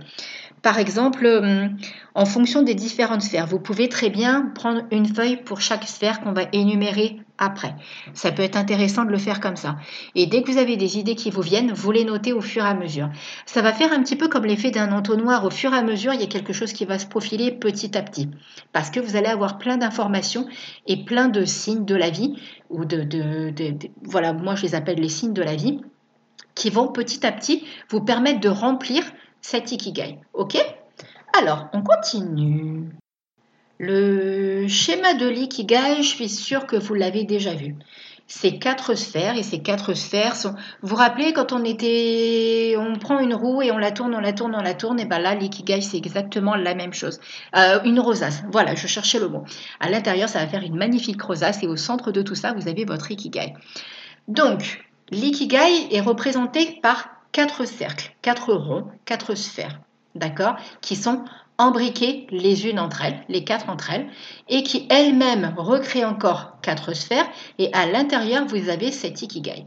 Par 0.62 0.78
exemple, 0.78 1.26
hum, 1.26 1.78
en 2.16 2.26
fonction 2.26 2.62
des 2.62 2.76
différentes 2.76 3.24
sphères, 3.24 3.48
vous 3.48 3.60
pouvez 3.60 3.90
très 3.90 4.10
bien 4.10 4.52
prendre 4.56 4.84
une 4.92 5.08
feuille 5.08 5.38
pour 5.38 5.60
chaque 5.60 5.86
sphère 5.86 6.22
qu'on 6.22 6.34
va 6.34 6.44
énumérer 6.54 7.20
après. 7.40 7.74
Ça 8.14 8.32
peut 8.32 8.44
être 8.44 8.58
intéressant 8.58 9.06
de 9.06 9.12
le 9.12 9.18
faire 9.18 9.40
comme 9.40 9.56
ça. 9.56 9.78
Et 10.14 10.28
dès 10.28 10.44
que 10.44 10.52
vous 10.52 10.58
avez 10.58 10.78
des 10.78 10.98
idées 10.98 11.16
qui 11.16 11.32
vous 11.32 11.42
viennent, 11.42 11.72
vous 11.72 11.92
les 11.92 12.04
notez 12.04 12.34
au 12.34 12.42
fur 12.42 12.64
et 12.64 12.68
à 12.68 12.74
mesure. 12.74 13.10
Ça 13.46 13.62
va 13.62 13.74
faire 13.74 13.92
un 13.94 14.04
petit 14.04 14.16
peu 14.16 14.28
comme 14.28 14.46
l'effet 14.46 14.72
d'un 14.72 14.92
entonnoir. 14.92 15.46
Au 15.46 15.50
fur 15.50 15.74
et 15.74 15.78
à 15.78 15.82
mesure, 15.82 16.14
il 16.14 16.20
y 16.20 16.24
a 16.24 16.28
quelque 16.28 16.54
chose 16.54 16.74
qui 16.74 16.86
va 16.86 17.00
se 17.00 17.08
profiler 17.08 17.52
petit 17.52 17.98
à 17.98 18.02
petit. 18.02 18.30
Parce 18.74 18.92
que 18.92 19.00
vous 19.00 19.16
allez 19.16 19.28
avoir 19.28 19.58
plein 19.58 19.78
d'informations 19.78 20.48
et 20.86 21.04
plein 21.04 21.30
de 21.30 21.46
signes 21.46 21.86
de 21.86 21.96
la 21.96 22.10
vie, 22.10 22.36
ou 22.70 22.86
de, 22.86 23.08
voilà, 24.04 24.34
moi 24.34 24.56
je 24.56 24.64
les 24.64 24.76
appelle 24.76 25.00
les 25.00 25.10
signes 25.10 25.34
de 25.34 25.42
la 25.42 25.56
vie, 25.56 25.82
qui 26.56 26.70
vont 26.70 26.88
petit 26.88 27.26
à 27.26 27.32
petit 27.32 27.64
vous 27.90 28.02
permettre 28.02 28.42
de 28.42 28.50
remplir 28.50 29.04
cet 29.42 29.72
ikigai. 29.72 30.20
OK? 30.34 30.58
Alors, 31.40 31.68
on 31.74 31.82
continue. 31.82 32.90
Le 33.82 34.68
schéma 34.68 35.14
de 35.14 35.26
l'ikigai, 35.26 36.04
je 36.04 36.08
suis 36.08 36.28
sûre 36.28 36.68
que 36.68 36.76
vous 36.76 36.96
l'avez 36.96 37.24
déjà 37.24 37.54
vu. 37.54 37.78
Ces 38.28 38.60
quatre 38.60 38.94
sphères 38.94 39.38
et 39.38 39.42
ces 39.42 39.60
quatre 39.60 39.94
sphères 39.94 40.36
sont. 40.36 40.54
Vous 40.82 40.90
vous 40.90 40.96
rappelez 40.98 41.32
quand 41.32 41.54
on 41.54 41.64
était, 41.64 42.76
on 42.78 43.00
prend 43.00 43.20
une 43.20 43.34
roue 43.34 43.62
et 43.62 43.72
on 43.72 43.78
la 43.78 43.94
tourne, 43.94 44.14
on 44.14 44.20
la 44.20 44.34
tourne, 44.34 44.54
on 44.54 44.62
la 44.62 44.74
tourne, 44.74 45.00
et 45.00 45.06
ben 45.06 45.18
là 45.20 45.34
l'ikigai 45.34 45.80
c'est 45.80 45.96
exactement 45.96 46.56
la 46.56 46.76
même 46.76 46.94
chose. 46.94 47.22
Euh, 47.56 47.80
une 47.86 48.02
rosace. 48.02 48.44
Voilà, 48.52 48.76
je 48.76 48.86
cherchais 48.86 49.18
le 49.18 49.30
mot. 49.30 49.46
À 49.80 49.90
l'intérieur, 49.90 50.28
ça 50.28 50.40
va 50.40 50.48
faire 50.48 50.62
une 50.64 50.76
magnifique 50.76 51.22
rosace 51.22 51.64
et 51.64 51.68
au 51.68 51.78
centre 51.78 52.12
de 52.12 52.22
tout 52.22 52.36
ça, 52.36 52.52
vous 52.52 52.68
avez 52.68 52.84
votre 52.84 53.10
ikigai. 53.10 53.54
Donc 54.28 54.86
l'ikigai 55.10 55.88
est 55.96 56.02
représenté 56.02 56.80
par 56.84 57.08
quatre 57.32 57.64
cercles, 57.64 58.14
quatre 58.22 58.54
ronds, 58.54 58.88
quatre 59.06 59.36
sphères, 59.36 59.80
d'accord, 60.16 60.58
qui 60.82 60.98
sont 60.98 61.24
embriquées 61.60 62.26
les 62.32 62.68
unes 62.68 62.80
entre 62.80 63.04
elles, 63.04 63.24
les 63.30 63.44
quatre 63.44 63.70
entre 63.70 63.92
elles, 63.92 64.08
et 64.48 64.64
qui 64.64 64.88
elles-mêmes 64.90 65.54
recréent 65.58 66.10
encore 66.10 66.58
quatre 66.64 66.96
sphères, 66.96 67.30
et 67.60 67.72
à 67.74 67.86
l'intérieur, 67.86 68.46
vous 68.48 68.70
avez 68.70 68.92
cet 68.92 69.22
ikigai. 69.22 69.66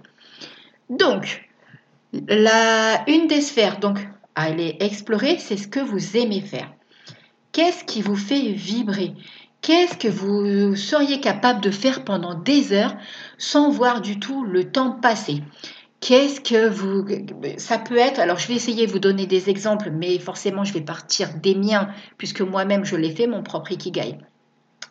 Donc, 0.90 1.48
la, 2.28 3.04
une 3.08 3.28
des 3.28 3.40
sphères 3.40 3.78
donc, 3.78 3.98
à 4.34 4.44
aller 4.44 4.76
explorer, 4.80 5.38
c'est 5.38 5.56
ce 5.56 5.68
que 5.68 5.80
vous 5.80 6.16
aimez 6.16 6.40
faire. 6.40 6.72
Qu'est-ce 7.52 7.84
qui 7.84 8.02
vous 8.02 8.16
fait 8.16 8.52
vibrer? 8.52 9.12
Qu'est-ce 9.60 9.96
que 9.96 10.08
vous 10.08 10.74
seriez 10.74 11.20
capable 11.20 11.60
de 11.60 11.70
faire 11.70 12.04
pendant 12.04 12.34
des 12.34 12.72
heures 12.72 12.96
sans 13.38 13.70
voir 13.70 14.00
du 14.00 14.18
tout 14.18 14.44
le 14.44 14.72
temps 14.72 14.90
passer? 14.90 15.42
Qu'est-ce 16.02 16.40
que 16.40 16.68
vous... 16.68 17.06
Ça 17.58 17.78
peut 17.78 17.96
être... 17.96 18.18
Alors, 18.18 18.36
je 18.36 18.48
vais 18.48 18.54
essayer 18.54 18.86
de 18.86 18.92
vous 18.92 18.98
donner 18.98 19.26
des 19.26 19.48
exemples, 19.48 19.90
mais 19.92 20.18
forcément, 20.18 20.64
je 20.64 20.72
vais 20.72 20.80
partir 20.80 21.28
des 21.40 21.54
miens, 21.54 21.90
puisque 22.18 22.40
moi-même, 22.40 22.84
je 22.84 22.96
l'ai 22.96 23.14
fait, 23.14 23.28
mon 23.28 23.44
propre 23.44 23.70
Ikigai. 23.70 24.18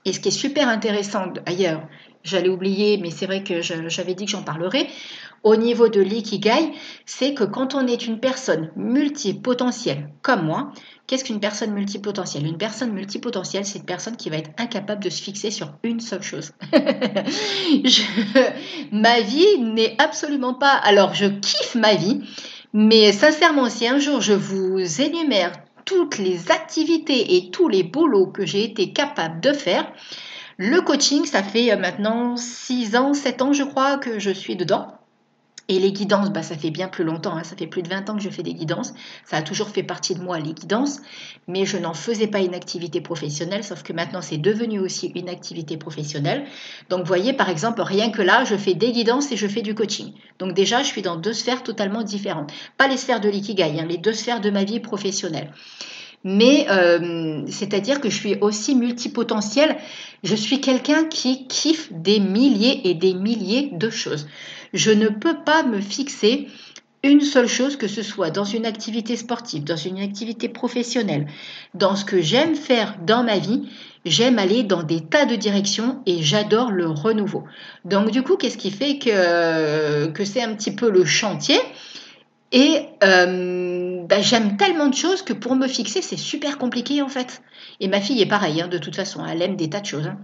Et 0.06 0.14
ce 0.14 0.22
qui 0.22 0.30
est 0.30 0.32
super 0.32 0.70
intéressant, 0.70 1.34
ailleurs, 1.46 1.86
j'allais 2.24 2.48
oublier, 2.48 2.98
mais 2.98 3.12
c'est 3.12 3.26
vrai 3.26 3.44
que 3.44 3.62
j'avais 3.62 4.14
dit 4.14 4.24
que 4.24 4.32
j'en 4.32 4.42
parlerai, 4.42 4.88
au 5.44 5.58
niveau 5.58 5.90
de 5.90 6.00
l'ikigai, 6.00 6.72
c'est 7.06 7.34
que 7.34 7.44
quand 7.44 7.76
on 7.76 7.88
est 7.88 8.08
une 8.08 8.20
personne 8.20 8.72
multipotentielle 8.76 10.10
comme 10.22 10.46
moi, 10.46 10.72
Qu'est-ce 11.12 11.26
qu'une 11.26 11.42
personne 11.42 11.74
multipotentielle? 11.74 12.46
Une 12.48 12.58
personne 12.58 12.94
multipotentielle, 12.94 13.66
c'est 13.66 13.80
une 13.80 13.86
personne 13.86 14.16
qui 14.16 14.30
va 14.30 14.38
être 14.38 14.52
incapable 14.58 15.04
de 15.04 15.10
se 15.10 15.22
fixer 15.22 15.52
sur 15.52 15.74
une 15.84 16.00
seule 16.00 16.22
chose. 16.22 16.54
ma 18.94 19.20
vie 19.20 19.60
n'est 19.60 19.98
absolument 19.98 20.54
pas... 20.54 20.72
Alors, 20.72 21.14
je 21.14 21.26
kiffe 21.26 21.76
ma 21.76 21.96
vie, 21.96 22.22
mais 22.72 23.12
sincèrement, 23.12 23.70
si 23.70 23.90
un 23.90 24.00
jour 24.00 24.22
je 24.22 24.32
vous 24.32 24.80
énumère 25.02 25.52
toutes 25.84 26.18
les 26.18 26.50
activités 26.50 27.36
et 27.36 27.52
tous 27.52 27.68
les 27.68 27.84
boulots 27.84 28.28
que 28.28 28.46
j'ai 28.46 28.64
été 28.64 28.94
capable 28.94 29.42
de 29.42 29.52
faire, 29.52 29.92
le 30.56 30.80
coaching, 30.80 31.26
ça 31.26 31.44
fait 31.44 31.76
maintenant 31.76 32.38
6 32.38 32.96
ans, 32.96 33.14
7 33.14 33.42
ans, 33.42 33.52
je 33.52 33.64
crois, 33.64 33.98
que 33.98 34.18
je 34.18 34.32
suis 34.32 34.56
dedans. 34.56 34.88
Et 35.68 35.80
les 35.80 35.92
guidances, 35.92 36.32
bah, 36.32 36.44
ça 36.44 36.58
fait 36.58 36.72
bien 36.72 36.88
plus 36.88 37.04
longtemps, 37.04 37.38
hein. 37.38 37.44
ça 37.44 37.56
fait 37.56 37.68
plus 37.68 37.82
de 37.82 37.90
20 37.90 38.10
ans 38.10 38.16
que 38.16 38.22
je 38.22 38.30
fais 38.30 38.44
des 38.44 38.54
guidances. 38.54 38.94
Ça 39.26 39.38
a 39.38 39.42
toujours 39.42 39.70
fait 39.70 39.84
partie 39.84 40.16
de 40.16 40.22
moi, 40.22 40.40
les 40.40 40.54
guidances, 40.54 41.00
mais 41.48 41.66
je 41.66 41.78
n'en 41.78 41.94
faisais 41.94 42.28
pas 42.28 42.40
une 42.40 42.54
activité 42.54 43.00
professionnelle, 43.00 43.64
sauf 43.64 43.84
que 43.84 43.94
maintenant 43.94 44.22
c'est 44.22 44.38
devenu 44.38 44.80
aussi 44.80 45.12
une 45.16 45.30
activité 45.30 45.78
professionnelle. 45.78 46.46
Donc 46.90 47.02
vous 47.02 47.06
voyez, 47.06 47.34
par 47.34 47.50
exemple, 47.50 47.82
rien 47.82 48.12
que 48.12 48.22
là, 48.22 48.44
je 48.44 48.56
fais 48.56 48.74
des 48.74 48.92
guidances 48.92 49.32
et 49.32 49.38
je 49.38 49.48
fais 49.48 49.62
du 49.62 49.76
coaching. 49.76 50.14
Donc 50.40 50.54
déjà, 50.54 50.84
je 50.84 50.88
suis 50.88 51.02
dans 51.02 51.16
deux 51.16 51.34
sphères 51.34 51.64
totalement 51.64 52.04
différentes. 52.04 52.52
Pas 52.78 52.88
les 52.88 52.98
sphères 52.98 53.22
de 53.22 53.30
l'ikigai, 53.30 53.80
hein, 53.80 53.86
les 53.88 53.98
deux 53.98 54.14
sphères 54.14 54.42
de 54.42 54.50
ma 54.50 54.64
vie 54.64 54.80
professionnelle 54.80 55.52
mais 56.24 56.68
euh, 56.70 57.44
c'est-à-dire 57.48 58.00
que 58.00 58.10
je 58.10 58.16
suis 58.16 58.36
aussi 58.42 58.76
multipotentielle. 58.76 59.78
Je 60.24 60.36
suis 60.36 60.62
quelqu'un 60.62 61.06
qui 61.06 61.48
kiffe 61.48 61.92
des 61.92 62.20
milliers 62.20 62.90
et 62.90 62.94
des 62.94 63.14
milliers 63.14 63.70
de 63.72 63.90
choses. 63.90 64.28
Je 64.74 64.92
ne 64.92 65.10
peux 65.10 65.38
pas 65.44 65.64
me 65.64 65.80
fixer 65.80 66.48
une 67.04 67.22
seule 67.22 67.48
chose, 67.48 67.78
que 67.78 67.88
ce 67.88 68.04
soit 68.04 68.30
dans 68.30 68.44
une 68.44 68.66
activité 68.66 69.16
sportive, 69.16 69.64
dans 69.64 69.76
une 69.76 70.00
activité 70.00 70.48
professionnelle, 70.50 71.28
dans 71.74 71.96
ce 71.96 72.06
que 72.06 72.22
j'aime 72.22 72.56
faire 72.56 72.96
dans 73.06 73.24
ma 73.24 73.40
vie, 73.40 73.68
j'aime 74.06 74.38
aller 74.38 74.62
dans 74.62 74.84
des 74.84 75.02
tas 75.02 75.26
de 75.26 75.36
directions 75.36 76.04
et 76.06 76.22
j'adore 76.22 76.72
le 76.72 76.88
renouveau. 76.88 77.44
Donc 77.86 78.12
du 78.12 78.22
coup, 78.22 78.38
qu'est-ce 78.38 78.58
qui 78.58 78.70
fait 78.70 79.00
que, 79.00 80.08
que 80.08 80.26
c'est 80.26 80.44
un 80.44 80.54
petit 80.54 80.72
peu 80.72 80.92
le 80.92 81.04
chantier? 81.04 81.60
Et 82.52 82.82
euh, 83.04 83.71
bah, 84.12 84.22
j'aime 84.22 84.58
tellement 84.58 84.90
de 84.90 84.94
choses 84.94 85.22
que 85.22 85.32
pour 85.32 85.56
me 85.56 85.70
fixer, 85.70 86.02
c'est 86.02 86.18
super 86.18 86.58
compliqué 86.58 87.02
en 87.02 87.08
fait. 87.08 87.42
Et 87.80 87.88
ma 87.88 88.02
fille 88.02 88.22
est 88.22 88.26
pareille, 88.26 88.62
hein, 88.62 88.68
de 88.68 88.78
toute 88.78 88.98
façon, 88.98 89.26
elle 89.26 89.42
aime 89.42 89.56
des 89.56 89.70
tas 89.70 89.80
de 89.80 89.86
choses. 89.86 90.08
Hein. 90.08 90.18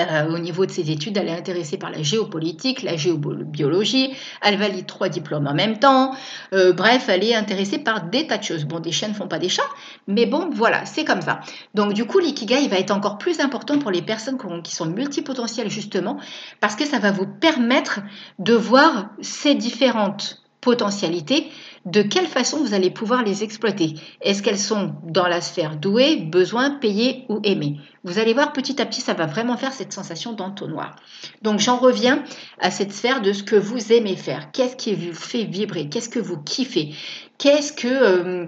Euh, 0.00 0.34
au 0.34 0.38
niveau 0.38 0.64
de 0.64 0.70
ses 0.70 0.90
études, 0.90 1.18
elle 1.18 1.28
est 1.28 1.36
intéressée 1.36 1.76
par 1.76 1.90
la 1.90 2.02
géopolitique, 2.02 2.82
la 2.82 2.96
géobiologie, 2.96 4.14
elle 4.40 4.56
valide 4.56 4.86
trois 4.86 5.10
diplômes 5.10 5.46
en 5.46 5.52
même 5.52 5.78
temps. 5.78 6.14
Euh, 6.54 6.72
bref, 6.72 7.10
elle 7.10 7.22
est 7.22 7.34
intéressée 7.34 7.78
par 7.78 8.04
des 8.04 8.26
tas 8.26 8.38
de 8.38 8.44
choses. 8.44 8.64
Bon, 8.64 8.80
des 8.80 8.92
chiens 8.92 9.08
ne 9.08 9.14
font 9.14 9.28
pas 9.28 9.38
des 9.38 9.50
chats, 9.50 9.62
mais 10.06 10.24
bon, 10.24 10.48
voilà, 10.50 10.86
c'est 10.86 11.04
comme 11.04 11.20
ça. 11.20 11.40
Donc 11.74 11.92
du 11.92 12.06
coup, 12.06 12.18
l'ikigai 12.18 12.66
va 12.68 12.78
être 12.78 12.92
encore 12.92 13.18
plus 13.18 13.40
important 13.40 13.78
pour 13.78 13.90
les 13.90 14.00
personnes 14.00 14.38
qui 14.64 14.74
sont 14.74 14.86
multipotentielles 14.86 15.68
justement, 15.68 16.16
parce 16.60 16.76
que 16.76 16.86
ça 16.86 16.98
va 16.98 17.12
vous 17.12 17.26
permettre 17.26 18.00
de 18.38 18.54
voir 18.54 19.10
ces 19.20 19.54
différentes 19.54 20.41
potentialités, 20.62 21.48
de 21.84 22.02
quelle 22.02 22.28
façon 22.28 22.58
vous 22.58 22.72
allez 22.72 22.90
pouvoir 22.90 23.24
les 23.24 23.42
exploiter. 23.42 23.94
Est-ce 24.22 24.42
qu'elles 24.42 24.58
sont 24.58 24.94
dans 25.04 25.26
la 25.26 25.40
sphère 25.40 25.76
douée, 25.76 26.16
besoin, 26.16 26.70
payé 26.70 27.24
ou 27.28 27.40
aimé 27.42 27.80
Vous 28.04 28.20
allez 28.20 28.32
voir 28.32 28.52
petit 28.52 28.80
à 28.80 28.86
petit, 28.86 29.00
ça 29.00 29.12
va 29.12 29.26
vraiment 29.26 29.56
faire 29.56 29.72
cette 29.72 29.92
sensation 29.92 30.32
d'entonnoir. 30.32 30.94
Donc 31.42 31.58
j'en 31.58 31.76
reviens 31.76 32.22
à 32.60 32.70
cette 32.70 32.92
sphère 32.92 33.20
de 33.20 33.32
ce 33.32 33.42
que 33.42 33.56
vous 33.56 33.92
aimez 33.92 34.16
faire. 34.16 34.52
Qu'est-ce 34.52 34.76
qui 34.76 34.94
vous 34.94 35.12
fait 35.12 35.44
vibrer? 35.44 35.88
Qu'est-ce 35.88 36.08
que 36.08 36.20
vous 36.20 36.40
kiffez? 36.40 36.94
Qu'est-ce 37.36 37.72
que... 37.72 37.88
Euh, 37.88 38.46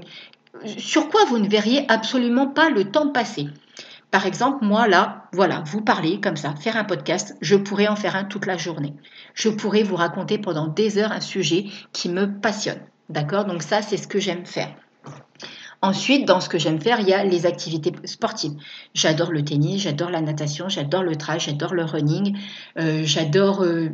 sur 0.78 1.08
quoi 1.08 1.24
vous 1.24 1.38
ne 1.38 1.48
verriez 1.48 1.84
absolument 1.88 2.46
pas 2.46 2.70
le 2.70 2.84
temps 2.84 3.08
passer? 3.08 3.48
Par 4.14 4.26
exemple, 4.26 4.64
moi 4.64 4.86
là, 4.86 5.24
voilà, 5.32 5.64
vous 5.66 5.80
parlez 5.80 6.20
comme 6.20 6.36
ça, 6.36 6.54
faire 6.54 6.76
un 6.76 6.84
podcast, 6.84 7.36
je 7.40 7.56
pourrais 7.56 7.88
en 7.88 7.96
faire 7.96 8.14
un 8.14 8.22
toute 8.22 8.46
la 8.46 8.56
journée. 8.56 8.94
Je 9.34 9.48
pourrais 9.48 9.82
vous 9.82 9.96
raconter 9.96 10.38
pendant 10.38 10.68
des 10.68 10.98
heures 10.98 11.10
un 11.10 11.20
sujet 11.20 11.64
qui 11.92 12.08
me 12.08 12.32
passionne. 12.32 12.78
D'accord? 13.08 13.44
Donc 13.44 13.64
ça, 13.64 13.82
c'est 13.82 13.96
ce 13.96 14.06
que 14.06 14.20
j'aime 14.20 14.46
faire. 14.46 14.72
Ensuite, 15.82 16.28
dans 16.28 16.38
ce 16.38 16.48
que 16.48 16.58
j'aime 16.60 16.80
faire, 16.80 17.00
il 17.00 17.08
y 17.08 17.12
a 17.12 17.24
les 17.24 17.44
activités 17.44 17.92
sportives. 18.04 18.52
J'adore 18.94 19.32
le 19.32 19.44
tennis, 19.44 19.82
j'adore 19.82 20.10
la 20.10 20.20
natation, 20.20 20.68
j'adore 20.68 21.02
le 21.02 21.16
trail, 21.16 21.40
j'adore 21.40 21.74
le 21.74 21.84
running, 21.84 22.38
euh, 22.78 23.02
j'adore... 23.04 23.64
Euh, 23.64 23.88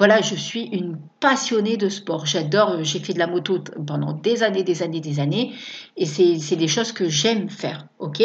voilà, 0.00 0.22
je 0.22 0.34
suis 0.34 0.62
une 0.62 0.96
passionnée 1.20 1.76
de 1.76 1.90
sport. 1.90 2.24
J'adore, 2.24 2.70
euh, 2.70 2.84
j'ai 2.84 3.00
fait 3.00 3.12
de 3.12 3.18
la 3.18 3.26
moto 3.26 3.58
pendant 3.86 4.14
des 4.14 4.42
années, 4.42 4.62
des 4.62 4.82
années, 4.82 5.02
des 5.02 5.20
années, 5.20 5.52
et 5.98 6.06
c'est 6.06 6.56
des 6.56 6.68
choses 6.68 6.92
que 6.92 7.10
j'aime 7.10 7.50
faire, 7.50 7.86
ok? 7.98 8.22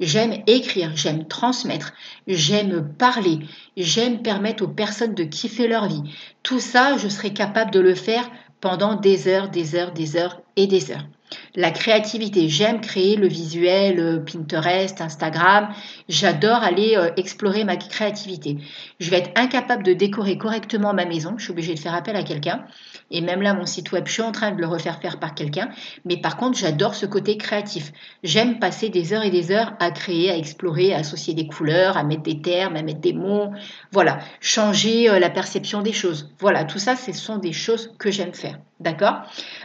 J'aime 0.00 0.42
écrire, 0.46 0.92
j'aime 0.94 1.26
transmettre, 1.26 1.94
j'aime 2.26 2.92
parler, 2.98 3.38
j'aime 3.74 4.20
permettre 4.20 4.64
aux 4.64 4.68
personnes 4.68 5.14
de 5.14 5.24
kiffer 5.24 5.66
leur 5.66 5.88
vie. 5.88 6.02
Tout 6.42 6.60
ça, 6.60 6.98
je 6.98 7.08
serais 7.08 7.32
capable 7.32 7.70
de 7.70 7.80
le 7.80 7.94
faire 7.94 8.30
pendant 8.60 8.94
des 8.94 9.26
heures, 9.26 9.48
des 9.48 9.76
heures, 9.76 9.92
des 9.92 10.16
heures 10.16 10.42
et 10.56 10.66
des 10.66 10.90
heures. 10.90 11.06
La 11.54 11.70
créativité, 11.70 12.48
j'aime 12.48 12.80
créer 12.80 13.16
le 13.16 13.28
visuel, 13.28 14.00
euh, 14.00 14.18
Pinterest, 14.18 15.00
Instagram. 15.00 15.68
J'adore 16.08 16.62
aller 16.62 16.96
euh, 16.96 17.10
explorer 17.16 17.64
ma 17.64 17.76
créativité. 17.76 18.58
Je 19.00 19.10
vais 19.10 19.18
être 19.18 19.30
incapable 19.36 19.82
de 19.82 19.92
décorer 19.92 20.38
correctement 20.38 20.92
ma 20.92 21.04
maison. 21.04 21.34
Je 21.36 21.44
suis 21.44 21.52
obligée 21.52 21.74
de 21.74 21.78
faire 21.78 21.94
appel 21.94 22.16
à 22.16 22.22
quelqu'un. 22.22 22.64
Et 23.10 23.20
même 23.20 23.42
là, 23.42 23.54
mon 23.54 23.66
site 23.66 23.92
web, 23.92 24.06
je 24.06 24.12
suis 24.12 24.22
en 24.22 24.32
train 24.32 24.50
de 24.50 24.60
le 24.60 24.66
refaire 24.66 25.00
faire 25.00 25.18
par 25.18 25.34
quelqu'un. 25.34 25.68
Mais 26.04 26.16
par 26.16 26.36
contre, 26.36 26.58
j'adore 26.58 26.94
ce 26.94 27.06
côté 27.06 27.36
créatif. 27.36 27.92
J'aime 28.22 28.58
passer 28.58 28.88
des 28.88 29.12
heures 29.12 29.24
et 29.24 29.30
des 29.30 29.52
heures 29.52 29.74
à 29.78 29.90
créer, 29.90 30.30
à 30.30 30.36
explorer, 30.36 30.94
à 30.94 30.98
associer 30.98 31.34
des 31.34 31.46
couleurs, 31.46 31.96
à 31.96 32.04
mettre 32.04 32.22
des 32.22 32.40
termes, 32.40 32.76
à 32.76 32.82
mettre 32.82 33.00
des 33.00 33.12
mots. 33.12 33.50
Voilà, 33.92 34.18
changer 34.40 35.08
euh, 35.10 35.18
la 35.18 35.30
perception 35.30 35.82
des 35.82 35.92
choses. 35.92 36.30
Voilà, 36.38 36.64
tout 36.64 36.78
ça, 36.78 36.96
ce 36.96 37.12
sont 37.12 37.38
des 37.38 37.52
choses 37.52 37.92
que 37.98 38.10
j'aime 38.10 38.34
faire. 38.34 38.58
D'accord? 38.84 39.22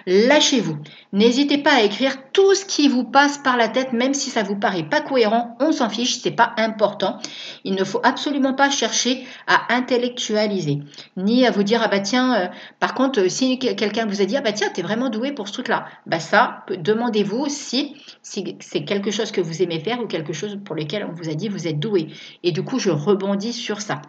Lâchez-vous. 0.07 0.77
N'hésitez 1.11 1.57
pas 1.57 1.73
à 1.73 1.81
écrire 1.81 2.31
tout 2.31 2.55
ce 2.55 2.63
qui 2.63 2.87
vous 2.87 3.03
passe 3.03 3.37
par 3.37 3.57
la 3.57 3.67
tête, 3.67 3.91
même 3.91 4.13
si 4.13 4.29
ça 4.29 4.43
vous 4.43 4.55
paraît 4.55 4.83
pas 4.83 5.01
cohérent, 5.01 5.57
on 5.59 5.73
s'en 5.73 5.89
fiche, 5.89 6.19
c'est 6.19 6.31
pas 6.31 6.53
important. 6.55 7.19
Il 7.65 7.75
ne 7.75 7.83
faut 7.83 7.99
absolument 8.01 8.53
pas 8.53 8.69
chercher 8.69 9.27
à 9.45 9.73
intellectualiser, 9.73 10.79
ni 11.17 11.45
à 11.45 11.51
vous 11.51 11.63
dire 11.63 11.81
ah 11.83 11.89
bah 11.89 11.99
tiens, 11.99 12.33
euh, 12.33 12.47
par 12.79 12.93
contre, 12.93 13.29
si 13.29 13.59
quelqu'un 13.59 14.05
vous 14.05 14.21
a 14.21 14.25
dit 14.25 14.37
ah 14.37 14.41
bah 14.41 14.53
tiens, 14.53 14.69
t'es 14.73 14.83
vraiment 14.83 15.09
doué 15.09 15.33
pour 15.33 15.49
ce 15.49 15.53
truc-là, 15.53 15.85
bah 16.05 16.21
ça, 16.21 16.63
demandez-vous 16.69 17.47
si, 17.49 17.97
si 18.21 18.55
c'est 18.61 18.85
quelque 18.85 19.11
chose 19.11 19.33
que 19.33 19.41
vous 19.41 19.61
aimez 19.61 19.81
faire 19.81 19.99
ou 20.01 20.07
quelque 20.07 20.31
chose 20.31 20.57
pour 20.63 20.75
lequel 20.75 21.05
on 21.09 21.13
vous 21.13 21.29
a 21.29 21.33
dit 21.33 21.49
vous 21.49 21.67
êtes 21.67 21.79
doué. 21.79 22.07
Et 22.43 22.53
du 22.53 22.63
coup, 22.63 22.79
je 22.79 22.89
rebondis 22.89 23.51
sur 23.51 23.81
ça 23.81 24.01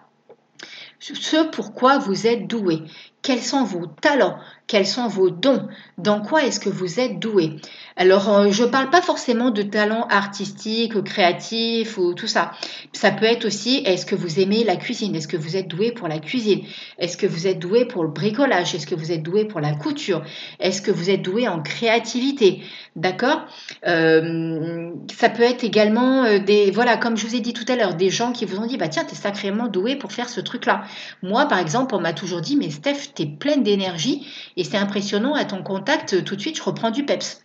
ce 1.00 1.49
pourquoi 1.50 1.99
vous 1.99 2.26
êtes 2.26 2.47
doué. 2.47 2.83
Quels 3.23 3.43
sont 3.43 3.65
vos 3.65 3.87
talents? 3.87 4.39
Quels 4.67 4.87
sont 4.87 5.09
vos 5.09 5.31
dons? 5.31 5.67
Dans 5.99 6.23
quoi 6.23 6.45
est-ce 6.45 6.61
que 6.61 6.71
vous 6.71 7.00
êtes 7.00 7.19
doué? 7.19 7.57
Alors, 7.97 8.31
euh, 8.31 8.50
je 8.50 8.62
ne 8.62 8.69
parle 8.69 8.89
pas 8.89 9.03
forcément 9.03 9.50
de 9.50 9.62
talents 9.62 10.07
artistiques, 10.09 11.03
créatifs 11.03 11.99
ou 11.99 12.15
tout 12.15 12.29
ça. 12.29 12.53
Ça 12.93 13.11
peut 13.11 13.27
être 13.27 13.45
aussi, 13.45 13.83
est-ce 13.85 14.07
que 14.07 14.15
vous 14.15 14.41
aimez 14.41 14.65
la 14.65 14.77
cuisine? 14.77 15.15
Est-ce 15.17 15.29
que 15.29 15.37
vous 15.37 15.57
êtes 15.57 15.69
doué 15.69 15.93
pour 15.93 16.09
la 16.09 16.19
cuisine? 16.19 16.62
Est-ce 16.99 17.17
que 17.17 17.27
vous 17.27 17.47
êtes 17.47 17.59
doué 17.59 17.85
pour 17.85 18.05
le 18.05 18.11
bricolage? 18.11 18.75
Est-ce 18.75 18.87
que 18.87 18.95
vous 18.95 19.12
êtes 19.12 19.23
doué 19.23 19.45
pour 19.45 19.61
la 19.61 19.75
couture? 19.75 20.23
Est-ce 20.61 20.81
que 20.81 20.93
vous 20.93 21.11
êtes 21.11 21.23
doué 21.23 21.49
en 21.49 21.61
créativité? 21.61 22.62
D'accord? 22.97 23.45
Euh, 23.87 24.93
Ça 25.12 25.29
peut 25.29 25.43
être 25.43 25.65
également 25.65 26.25
euh, 26.25 26.39
des, 26.39 26.71
voilà, 26.71 26.97
comme 26.97 27.17
je 27.17 27.27
vous 27.27 27.35
ai 27.35 27.41
dit 27.41 27.53
tout 27.53 27.67
à 27.71 27.77
l'heure, 27.77 27.95
des 27.95 28.09
gens 28.09 28.33
qui 28.33 28.45
vous 28.47 28.59
ont 28.59 28.67
dit, 28.67 28.79
bah 28.79 28.89
tiens, 28.89 29.05
tu 29.05 29.12
es 29.12 29.17
sacrément 29.17 29.67
doué 29.67 29.97
pour 29.97 30.12
faire 30.12 30.29
ce 30.29 30.41
truc-là. 30.41 30.85
Moi, 31.23 31.47
par 31.47 31.59
exemple, 31.59 31.95
on 31.95 32.00
m'a 32.00 32.12
toujours 32.12 32.41
dit, 32.41 32.57
mais 32.57 32.71
Steph, 32.71 33.10
tu 33.14 33.23
es 33.23 33.26
pleine 33.26 33.62
d'énergie 33.62 34.26
et 34.57 34.64
c'est 34.64 34.76
impressionnant 34.76 35.35
à 35.35 35.45
ton 35.45 35.62
contact, 35.62 36.25
tout 36.25 36.37
de 36.37 36.40
suite, 36.40 36.57
je 36.57 36.62
reprends 36.62 36.90
du 36.90 37.05
peps. 37.05 37.43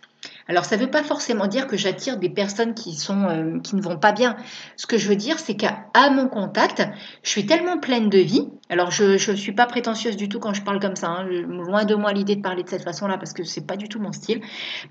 Alors 0.48 0.64
ça 0.64 0.76
ne 0.76 0.82
veut 0.82 0.90
pas 0.90 1.02
forcément 1.02 1.46
dire 1.46 1.66
que 1.66 1.76
j'attire 1.76 2.18
des 2.18 2.28
personnes 2.28 2.74
qui 2.74 2.94
sont 2.94 3.24
euh, 3.24 3.58
qui 3.60 3.74
ne 3.74 3.82
vont 3.82 3.98
pas 3.98 4.12
bien. 4.12 4.36
Ce 4.76 4.86
que 4.86 4.96
je 4.96 5.08
veux 5.08 5.16
dire, 5.16 5.38
c'est 5.38 5.56
qu'à 5.56 5.86
mon 6.10 6.28
contact, 6.28 6.86
je 7.22 7.30
suis 7.30 7.46
tellement 7.46 7.78
pleine 7.78 8.08
de 8.08 8.18
vie. 8.18 8.48
Alors 8.68 8.90
je 8.90 9.30
ne 9.30 9.36
suis 9.36 9.52
pas 9.52 9.66
prétentieuse 9.66 10.16
du 10.16 10.28
tout 10.28 10.38
quand 10.38 10.54
je 10.54 10.62
parle 10.62 10.78
comme 10.78 10.96
ça. 10.96 11.08
Hein. 11.08 11.24
Loin 11.24 11.84
de 11.84 11.94
moi 11.94 12.12
l'idée 12.12 12.36
de 12.36 12.42
parler 12.42 12.62
de 12.62 12.68
cette 12.68 12.84
façon-là 12.84 13.18
parce 13.18 13.32
que 13.32 13.42
c'est 13.44 13.66
pas 13.66 13.76
du 13.76 13.88
tout 13.88 13.98
mon 13.98 14.12
style. 14.12 14.40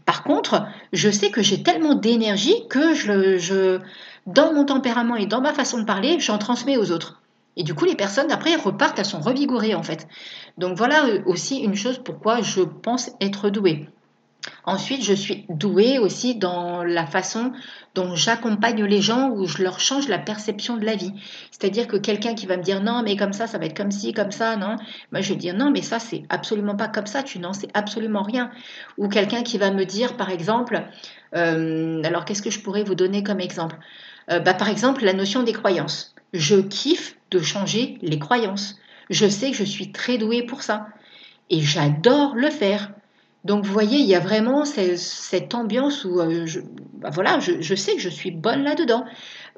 Par 0.06 0.24
contre, 0.24 0.66
je 0.92 1.10
sais 1.10 1.30
que 1.30 1.42
j'ai 1.42 1.64
tellement 1.64 1.96
d'énergie 1.96 2.68
que 2.70 2.94
je, 2.94 3.80
dans 4.26 4.54
mon 4.54 4.66
tempérament 4.66 5.16
et 5.16 5.26
dans 5.26 5.42
ma 5.42 5.54
façon 5.54 5.80
de 5.80 5.86
parler, 5.86 6.20
j'en 6.20 6.38
transmets 6.38 6.78
aux 6.78 6.92
autres. 6.92 7.22
Et 7.58 7.64
du 7.64 7.74
coup, 7.74 7.86
les 7.86 7.96
personnes, 7.96 8.32
après, 8.32 8.56
repartent, 8.56 9.00
elles 9.00 9.06
sont 9.06 9.22
revigorées, 9.22 9.76
en 9.76 9.84
fait. 9.84 10.08
Donc 10.58 10.78
voilà 10.78 11.06
euh, 11.06 11.22
aussi 11.26 11.58
une 11.58 11.76
chose 11.76 12.02
pourquoi 12.04 12.42
je 12.42 12.62
pense 12.62 13.12
être 13.22 13.50
douée. 13.50 13.88
Ensuite, 14.64 15.04
je 15.04 15.14
suis 15.14 15.46
douée 15.50 16.00
aussi 16.00 16.36
dans 16.36 16.84
la 16.84 17.06
façon 17.06 17.52
dont 17.94 18.16
j'accompagne 18.16 18.84
les 18.84 19.02
gens, 19.02 19.30
où 19.30 19.46
je 19.46 19.64
leur 19.64 19.80
change 19.80 20.08
la 20.08 20.20
perception 20.20 20.78
de 20.78 20.86
la 20.86 20.96
vie. 20.96 21.14
C'est-à-dire 21.52 21.88
que 21.88 21.98
quelqu'un 21.98 22.36
qui 22.36 22.46
va 22.46 22.58
me 22.58 22.64
dire 22.64 22.82
non, 22.82 23.02
mais 23.04 23.16
comme 23.16 23.34
ça, 23.34 23.48
ça 23.48 23.58
va 23.58 23.66
être 23.66 23.78
comme 23.78 23.92
ci, 23.92 24.14
comme 24.14 24.32
ça, 24.32 24.56
non. 24.56 24.76
Moi, 25.12 25.22
je 25.22 25.30
vais 25.30 25.36
dire 25.36 25.56
non, 25.56 25.72
mais 25.72 25.82
ça, 25.82 26.00
c'est 26.00 26.24
absolument 26.30 26.76
pas 26.76 26.88
comme 26.88 27.08
ça, 27.08 27.24
tu 27.24 27.40
n'en 27.40 27.54
sais 27.54 27.70
absolument 27.74 28.24
rien. 28.24 28.52
Ou 28.98 29.08
quelqu'un 29.08 29.44
qui 29.44 29.58
va 29.58 29.72
me 29.72 29.86
dire, 29.86 30.18
par 30.18 30.30
exemple, 30.30 30.84
euh, 31.36 32.04
alors 32.04 32.26
qu'est-ce 32.26 32.42
que 32.42 32.52
je 32.52 32.60
pourrais 32.60 32.84
vous 32.84 32.96
donner 32.96 33.24
comme 33.24 33.40
exemple? 33.40 33.78
Euh, 34.32 34.40
bah, 34.40 34.54
Par 34.54 34.70
exemple, 34.70 35.04
la 35.06 35.14
notion 35.14 35.44
des 35.44 35.54
croyances. 35.54 36.15
Je 36.38 36.58
kiffe 36.58 37.18
de 37.32 37.40
changer 37.40 37.98
les 38.02 38.20
croyances. 38.20 38.78
Je 39.10 39.28
sais 39.28 39.52
que 39.52 39.58
je 39.58 39.64
suis 39.64 39.92
très 39.92 40.18
douée 40.18 40.44
pour 40.44 40.62
ça. 40.64 40.88
Et 41.50 41.62
j'adore 41.62 42.36
le 42.36 42.50
faire. 42.50 42.92
Donc 43.44 43.64
vous 43.64 43.72
voyez, 43.72 44.00
il 44.00 44.08
y 44.08 44.16
a 44.16 44.20
vraiment 44.20 44.66
cette, 44.66 45.54
ambiance 45.54 46.04
où 46.04 46.20
euh, 46.20 46.48
je, 46.48 46.62
bah, 46.96 47.12
voilà, 47.14 47.40
je, 47.40 47.76
sais 47.76 47.94
que 47.94 48.02
je 48.02 48.10
suis 48.10 48.32
bonne 48.32 48.64
là-dedans. 48.64 49.06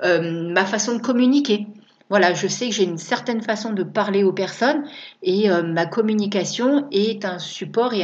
Euh, 0.03 0.51
ma 0.51 0.65
façon 0.65 0.95
de 0.95 1.01
communiquer. 1.01 1.67
Voilà, 2.09 2.33
je 2.33 2.47
sais 2.47 2.67
que 2.69 2.75
j'ai 2.75 2.83
une 2.83 2.97
certaine 2.97 3.41
façon 3.41 3.71
de 3.73 3.83
parler 3.83 4.23
aux 4.23 4.33
personnes 4.33 4.83
et 5.23 5.49
euh, 5.49 5.63
ma 5.63 5.85
communication 5.85 6.87
est 6.91 7.25
un 7.25 7.39
support 7.39 7.93
et 7.93 8.03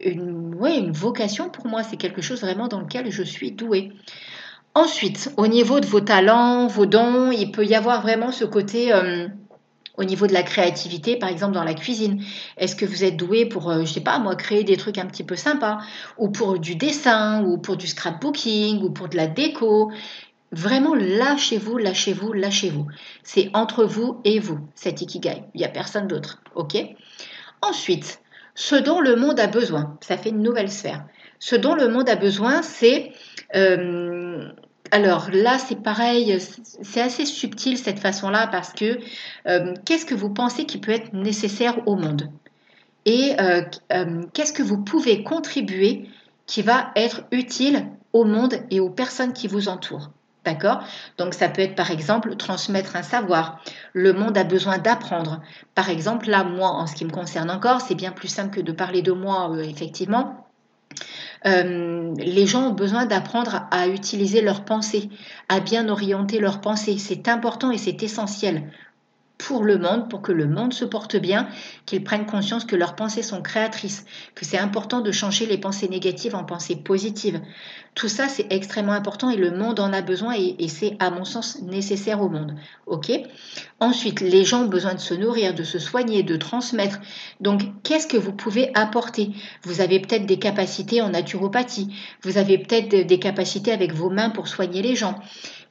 une 0.00 0.92
vocation 0.92 1.48
pour 1.50 1.66
moi. 1.66 1.82
C'est 1.82 1.96
quelque 1.96 2.22
chose 2.22 2.42
vraiment 2.42 2.68
dans 2.68 2.80
lequel 2.80 3.10
je 3.10 3.22
suis 3.22 3.52
douée. 3.52 3.92
Ensuite, 4.74 5.32
au 5.36 5.46
niveau 5.46 5.80
de 5.80 5.86
vos 5.86 6.00
talents, 6.00 6.66
vos 6.66 6.86
dons, 6.86 7.30
il 7.30 7.52
peut 7.52 7.66
y 7.66 7.74
avoir 7.74 8.00
vraiment 8.02 8.32
ce 8.32 8.44
côté 8.44 8.92
au 9.96 10.04
niveau 10.04 10.26
de 10.26 10.32
la 10.32 10.42
créativité, 10.42 11.16
par 11.16 11.28
exemple 11.28 11.52
dans 11.52 11.64
la 11.64 11.74
cuisine, 11.74 12.22
est-ce 12.56 12.76
que 12.76 12.86
vous 12.86 13.04
êtes 13.04 13.16
doué 13.16 13.46
pour, 13.46 13.72
je 13.72 13.78
euh, 13.78 13.84
je 13.84 13.92
sais 13.92 14.00
pas, 14.00 14.18
moi, 14.18 14.36
créer 14.36 14.64
des 14.64 14.76
trucs 14.76 14.98
un 14.98 15.06
petit 15.06 15.24
peu 15.24 15.36
sympas, 15.36 15.78
ou 16.16 16.30
pour 16.30 16.58
du 16.58 16.76
dessin, 16.76 17.44
ou 17.44 17.58
pour 17.58 17.76
du 17.76 17.86
scrapbooking, 17.86 18.82
ou 18.82 18.90
pour 18.90 19.08
de 19.08 19.16
la 19.16 19.26
déco? 19.26 19.92
Vraiment, 20.50 20.94
lâchez-vous, 20.94 21.78
lâchez-vous, 21.78 22.32
lâchez-vous. 22.32 22.86
C'est 23.22 23.50
entre 23.54 23.84
vous 23.84 24.20
et 24.24 24.38
vous, 24.38 24.58
cet 24.74 25.02
ikigai. 25.02 25.44
Il 25.54 25.58
n'y 25.58 25.64
a 25.64 25.68
personne 25.68 26.06
d'autre. 26.06 26.42
OK? 26.54 26.76
Ensuite, 27.62 28.20
ce 28.54 28.74
dont 28.74 29.00
le 29.00 29.16
monde 29.16 29.40
a 29.40 29.46
besoin, 29.46 29.96
ça 30.00 30.16
fait 30.16 30.30
une 30.30 30.42
nouvelle 30.42 30.70
sphère. 30.70 31.04
Ce 31.38 31.56
dont 31.56 31.74
le 31.74 31.88
monde 31.88 32.08
a 32.08 32.16
besoin, 32.16 32.62
c'est 32.62 33.12
euh, 33.54 34.11
alors 34.92 35.30
là, 35.32 35.58
c'est 35.58 35.82
pareil, 35.82 36.38
c'est 36.38 37.00
assez 37.00 37.24
subtil 37.24 37.78
cette 37.78 37.98
façon-là 37.98 38.46
parce 38.46 38.74
que 38.74 38.98
euh, 39.48 39.74
qu'est-ce 39.86 40.04
que 40.04 40.14
vous 40.14 40.28
pensez 40.28 40.66
qui 40.66 40.76
peut 40.76 40.92
être 40.92 41.14
nécessaire 41.14 41.78
au 41.86 41.96
monde? 41.96 42.30
Et 43.06 43.34
euh, 43.40 43.62
euh, 43.94 44.22
qu'est-ce 44.34 44.52
que 44.52 44.62
vous 44.62 44.84
pouvez 44.84 45.22
contribuer 45.22 46.10
qui 46.44 46.60
va 46.60 46.90
être 46.94 47.22
utile 47.32 47.86
au 48.12 48.24
monde 48.24 48.56
et 48.70 48.80
aux 48.80 48.90
personnes 48.90 49.32
qui 49.32 49.48
vous 49.48 49.68
entourent? 49.68 50.10
D'accord? 50.44 50.84
Donc 51.16 51.32
ça 51.32 51.48
peut 51.48 51.62
être 51.62 51.74
par 51.74 51.90
exemple 51.90 52.36
transmettre 52.36 52.94
un 52.94 53.02
savoir. 53.02 53.62
Le 53.94 54.12
monde 54.12 54.36
a 54.36 54.44
besoin 54.44 54.76
d'apprendre. 54.76 55.40
Par 55.74 55.88
exemple, 55.88 56.28
là, 56.28 56.44
moi, 56.44 56.68
en 56.68 56.86
ce 56.86 56.94
qui 56.94 57.06
me 57.06 57.10
concerne 57.10 57.50
encore, 57.50 57.80
c'est 57.80 57.94
bien 57.94 58.12
plus 58.12 58.28
simple 58.28 58.54
que 58.56 58.60
de 58.60 58.72
parler 58.72 59.00
de 59.00 59.12
moi, 59.12 59.50
effectivement. 59.62 60.41
Euh, 61.46 62.14
les 62.16 62.46
gens 62.46 62.68
ont 62.68 62.74
besoin 62.74 63.06
d'apprendre 63.06 63.66
à 63.70 63.88
utiliser 63.88 64.42
leurs 64.42 64.64
pensées, 64.64 65.08
à 65.48 65.60
bien 65.60 65.88
orienter 65.88 66.38
leurs 66.38 66.60
pensées. 66.60 66.98
C'est 66.98 67.28
important 67.28 67.70
et 67.70 67.78
c'est 67.78 68.02
essentiel 68.02 68.70
pour 69.46 69.64
le 69.64 69.78
monde, 69.78 70.08
pour 70.08 70.22
que 70.22 70.32
le 70.32 70.46
monde 70.46 70.72
se 70.72 70.84
porte 70.84 71.16
bien, 71.16 71.48
qu'ils 71.84 72.04
prennent 72.04 72.26
conscience 72.26 72.64
que 72.64 72.76
leurs 72.76 72.94
pensées 72.94 73.22
sont 73.22 73.42
créatrices, 73.42 74.04
que 74.34 74.44
c'est 74.44 74.58
important 74.58 75.00
de 75.00 75.10
changer 75.10 75.46
les 75.46 75.58
pensées 75.58 75.88
négatives 75.88 76.34
en 76.34 76.44
pensées 76.44 76.76
positives. 76.76 77.40
Tout 77.94 78.08
ça, 78.08 78.28
c'est 78.28 78.46
extrêmement 78.50 78.92
important 78.92 79.30
et 79.30 79.36
le 79.36 79.50
monde 79.50 79.80
en 79.80 79.92
a 79.92 80.00
besoin 80.00 80.34
et, 80.34 80.68
c'est, 80.68 80.96
à 80.98 81.10
mon 81.10 81.24
sens, 81.24 81.60
nécessaire 81.62 82.22
au 82.22 82.28
monde. 82.28 82.54
Ensuite, 83.80 84.20
les 84.20 84.44
gens 84.44 84.62
ont 84.62 84.68
besoin 84.68 84.94
de 84.94 85.00
se 85.00 85.12
nourrir, 85.12 85.54
de 85.54 85.64
se 85.64 85.78
soigner, 85.78 86.22
de 86.22 86.36
transmettre. 86.36 87.00
Donc, 87.40 87.62
qu'est-ce 87.82 88.06
que 88.06 88.16
vous 88.16 88.32
pouvez 88.32 88.70
apporter? 88.74 89.30
Vous 89.64 89.80
avez 89.80 89.98
peut-être 89.98 90.24
des 90.24 90.38
capacités 90.38 91.02
en 91.02 91.10
naturopathie. 91.10 91.94
Vous 92.22 92.38
avez 92.38 92.58
peut-être 92.58 93.06
des 93.06 93.18
capacités 93.18 93.72
avec 93.72 93.92
vos 93.92 94.08
mains 94.08 94.30
pour 94.30 94.48
soigner 94.48 94.82
les 94.82 94.94
gens. 94.94 95.20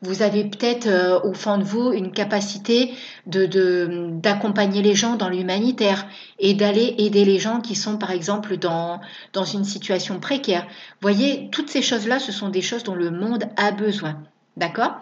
Vous 0.04 0.24
avez 0.24 0.46
peut-être 0.46 0.88
euh, 0.88 1.20
au 1.22 1.34
fond 1.34 1.60
de 1.60 1.64
vous 1.64 1.92
une 1.92 2.12
capacité 2.12 2.94
d'accompagner 3.28 4.82
les 4.82 4.96
gens 4.96 5.16
dans 5.16 5.30
l'humanitaire 5.30 6.08
et 6.40 6.56
d'aller 6.56 6.96
aider 6.98 7.24
les 7.24 7.38
gens 7.38 7.62
qui 7.62 7.76
sont 7.76 7.98
par 8.00 8.10
exemple 8.10 8.58
dans, 8.58 9.00
dans 9.34 9.46
une 9.46 9.64
situation 9.64 10.20
précaire. 10.20 10.66
Voyez, 11.02 11.50
toutes 11.52 11.70
ces 11.70 11.84
choses-là, 11.84 12.18
ce 12.18 12.32
sont 12.32 12.50
des 12.50 12.64
choses 12.64 12.84
dont 12.84 12.96
le 12.96 13.12
monde 13.12 13.46
a 13.58 13.72
besoin. 13.72 14.24
D'accord? 14.58 15.00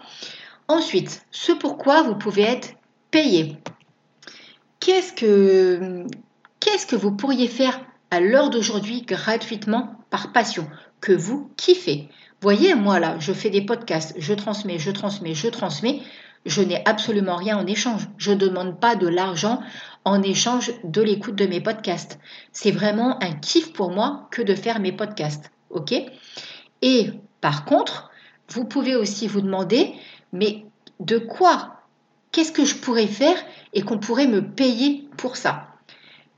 Ensuite, 0.68 1.22
ce 1.30 1.52
pourquoi 1.52 2.02
vous 2.02 2.14
pouvez 2.14 2.42
être 2.42 2.74
payé. 3.10 3.56
Qu'est-ce 4.80 5.14
que, 5.14 6.04
qu'est-ce 6.60 6.86
que 6.86 6.96
vous 6.96 7.12
pourriez 7.12 7.48
faire 7.48 7.80
à 8.10 8.20
l'heure 8.20 8.50
d'aujourd'hui 8.50 9.02
gratuitement 9.02 9.96
par 10.10 10.32
passion? 10.32 10.68
Que 11.00 11.12
vous 11.12 11.50
kiffez 11.56 12.10
Voyez, 12.40 12.74
moi 12.74 13.00
là, 13.00 13.16
je 13.18 13.32
fais 13.32 13.50
des 13.50 13.62
podcasts, 13.62 14.14
je 14.18 14.32
transmets, 14.32 14.78
je 14.78 14.90
transmets, 14.90 15.34
je 15.34 15.48
transmets. 15.48 16.00
Je 16.46 16.62
n'ai 16.62 16.82
absolument 16.86 17.36
rien 17.36 17.58
en 17.58 17.66
échange. 17.66 18.08
Je 18.16 18.30
ne 18.30 18.36
demande 18.36 18.80
pas 18.80 18.96
de 18.96 19.06
l'argent 19.06 19.60
en 20.06 20.22
échange 20.22 20.72
de 20.84 21.02
l'écoute 21.02 21.34
de 21.36 21.46
mes 21.46 21.60
podcasts. 21.60 22.18
C'est 22.52 22.70
vraiment 22.70 23.22
un 23.22 23.32
kiff 23.32 23.74
pour 23.74 23.90
moi 23.90 24.28
que 24.30 24.40
de 24.40 24.54
faire 24.54 24.80
mes 24.80 24.92
podcasts. 24.92 25.50
OK? 25.68 25.92
Et 26.80 27.10
par 27.42 27.66
contre, 27.66 28.10
vous 28.48 28.64
pouvez 28.64 28.96
aussi 28.96 29.26
vous 29.26 29.42
demander, 29.42 29.92
mais 30.32 30.64
de 30.98 31.18
quoi? 31.18 31.76
Qu'est-ce 32.32 32.52
que 32.52 32.64
je 32.64 32.76
pourrais 32.76 33.06
faire 33.06 33.36
et 33.74 33.82
qu'on 33.82 33.98
pourrait 33.98 34.26
me 34.26 34.42
payer 34.42 35.08
pour 35.18 35.36
ça? 35.36 35.68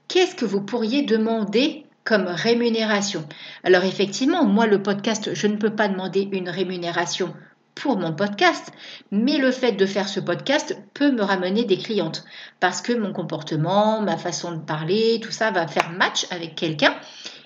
Qu'est-ce 0.09 0.35
que 0.35 0.45
vous 0.45 0.63
pourriez 0.63 1.03
demander 1.03 1.87
comme 2.05 2.27
rémunération. 2.27 3.27
Alors 3.65 3.85
effectivement, 3.85 4.45
moi 4.45 4.67
le 4.67 4.83
podcast, 4.83 5.35
je 5.35 5.47
ne 5.47 5.57
peux 5.57 5.75
pas 5.75 5.89
demander 5.89 6.29
une 6.33 6.49
rémunération 6.49 7.35
pour 7.75 7.97
mon 7.99 8.13
podcast, 8.13 8.71
mais 9.11 9.39
le 9.39 9.51
fait 9.51 9.73
de 9.73 9.87
faire 9.87 10.09
ce 10.09 10.21
podcast 10.21 10.77
peut 10.95 11.11
me 11.11 11.23
ramener 11.23 11.65
des 11.65 11.79
clientes 11.79 12.25
parce 12.61 12.83
que 12.83 12.93
mon 12.93 13.13
comportement, 13.13 14.03
ma 14.03 14.17
façon 14.17 14.53
de 14.53 14.61
parler, 14.61 15.21
tout 15.23 15.31
ça 15.31 15.51
va 15.51 15.67
faire 15.67 15.91
match 15.91 16.27
avec 16.31 16.55
quelqu'un 16.55 16.95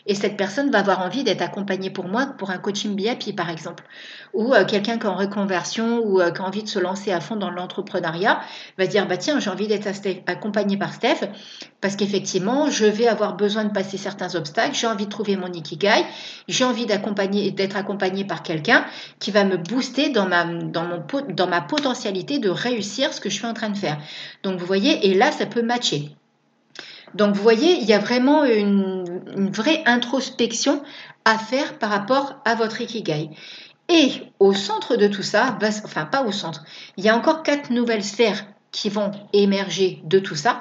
et 0.07 0.15
cette 0.15 0.37
personne 0.37 0.71
va 0.71 0.79
avoir 0.79 1.01
envie 1.01 1.25
d'être 1.25 1.43
accompagnée 1.43 1.91
pour 1.91 2.07
moi 2.07 2.27
pour 2.39 2.51
un 2.51 2.59
coaching 2.59 2.95
BIP 2.95 3.35
par 3.37 3.51
exemple. 3.51 3.85
Ou 4.33 4.55
euh, 4.55 4.65
quelqu'un 4.65 4.99
qui 4.99 5.07
est 5.07 5.11
en 5.11 5.17
reconversion 5.17 6.01
ou 6.05 6.21
euh, 6.21 6.31
qui 6.31 6.41
a 6.41 6.45
envie 6.45 6.63
de 6.63 6.69
se 6.69 6.79
lancer 6.79 7.13
à 7.13 7.21
fond 7.21 7.37
dans 7.37 7.51
l'entrepreneuriat 7.51 8.41
va 8.79 8.87
dire 8.87 9.07
bah 9.07 9.17
tiens 9.17 9.41
j'ai 9.41 9.51
envie 9.51 9.67
d'être 9.67 9.89
accompagné 10.27 10.77
par 10.77 10.93
Steph 10.95 11.29
parce 11.81 11.97
qu'effectivement 11.97 12.71
je 12.71 12.87
vais 12.87 13.09
avoir 13.09 13.37
besoin 13.37 13.65
de 13.65 13.71
passer 13.71 13.97
certains 13.97 14.35
obstacles, 14.35 14.75
j'ai 14.75 14.87
envie 14.87 15.07
de 15.07 15.11
trouver 15.11 15.37
mon 15.37 15.53
ikigai, 15.53 16.05
j'ai 16.49 16.65
envie 16.65 16.87
d'être 16.87 17.77
accompagné 17.77 18.25
par 18.25 18.43
quelqu'un 18.43 18.85
qui 19.19 19.31
va 19.31 19.45
me 19.45 19.57
booster 19.57 20.11
dans 20.11 20.27
ma 20.27 20.45
dans 20.45 20.85
mon 20.85 21.05
dans 21.31 21.47
ma 21.47 21.61
potentialité 21.61 22.39
de 22.39 22.49
réussir 22.49 23.13
ce 23.13 23.21
que 23.21 23.29
je 23.29 23.35
suis 23.35 23.47
en 23.47 23.55
train 23.55 23.71
de 23.71 23.77
faire. 23.77 23.99
Donc 24.43 24.59
vous 24.59 24.67
voyez 24.67 25.09
et 25.09 25.15
là 25.15 25.33
ça 25.33 25.47
peut 25.47 25.63
matcher. 25.63 26.17
Donc 27.17 27.35
vous 27.35 27.43
voyez, 27.43 27.79
il 27.81 27.85
y 27.85 27.95
a 27.95 27.99
vraiment 27.99 28.45
une, 28.45 29.05
vraie 29.51 29.83
introspection 29.87 30.83
à 31.25 31.39
faire 31.39 31.79
par 31.79 31.91
rapport 31.91 32.41
à 32.45 32.55
votre 32.55 32.81
ikigai. 32.83 33.31
Et 33.89 34.11
au 34.39 34.53
centre 34.53 34.97
de 34.97 35.07
tout 35.07 35.23
ça, 35.23 35.57
enfin 35.85 36.05
pas 36.05 36.25
au 36.25 36.33
centre, 36.33 36.65
il 36.97 37.05
y 37.05 37.09
a 37.09 37.17
encore 37.17 37.43
quatre 37.43 37.71
nouvelles 37.71 38.05
sphères 38.05 38.45
qui 38.71 38.91
vont 38.91 39.13
émerger 39.33 40.03
de 40.05 40.19
tout 40.19 40.35
ça 40.35 40.61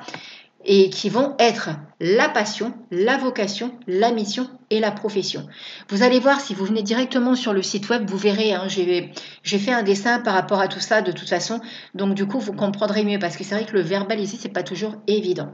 et 0.63 0.89
qui 0.89 1.09
vont 1.09 1.35
être 1.39 1.71
la 1.99 2.29
passion, 2.29 2.73
la 2.89 3.17
vocation, 3.17 3.73
la 3.87 4.11
mission 4.11 4.49
et 4.69 4.79
la 4.79 4.91
profession. 4.91 5.47
Vous 5.89 6.03
allez 6.03 6.19
voir, 6.19 6.39
si 6.39 6.53
vous 6.53 6.65
venez 6.65 6.83
directement 6.83 7.35
sur 7.35 7.53
le 7.53 7.61
site 7.61 7.89
web, 7.89 8.09
vous 8.09 8.17
verrez, 8.17 8.53
hein, 8.53 8.67
j'ai 8.69 9.59
fait 9.59 9.73
un 9.73 9.83
dessin 9.83 10.19
par 10.19 10.33
rapport 10.33 10.61
à 10.61 10.67
tout 10.69 10.79
ça 10.79 11.01
de 11.01 11.11
toute 11.11 11.29
façon, 11.29 11.59
donc 11.93 12.15
du 12.15 12.25
coup 12.25 12.39
vous 12.39 12.53
comprendrez 12.53 13.03
mieux 13.03 13.19
parce 13.19 13.35
que 13.35 13.43
c'est 13.43 13.55
vrai 13.55 13.65
que 13.65 13.73
le 13.73 13.81
verbal 13.81 14.19
ici, 14.19 14.37
c'est 14.41 14.49
pas 14.49 14.63
toujours 14.63 14.95
évident. 15.07 15.51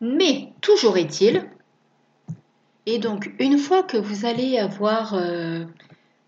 Mais 0.00 0.52
toujours 0.60 0.96
est-il, 0.96 1.48
et 2.86 2.98
donc 2.98 3.30
une 3.38 3.58
fois 3.58 3.82
que 3.82 3.96
vous 3.96 4.24
allez 4.24 4.58
avoir 4.58 5.14
euh, 5.14 5.64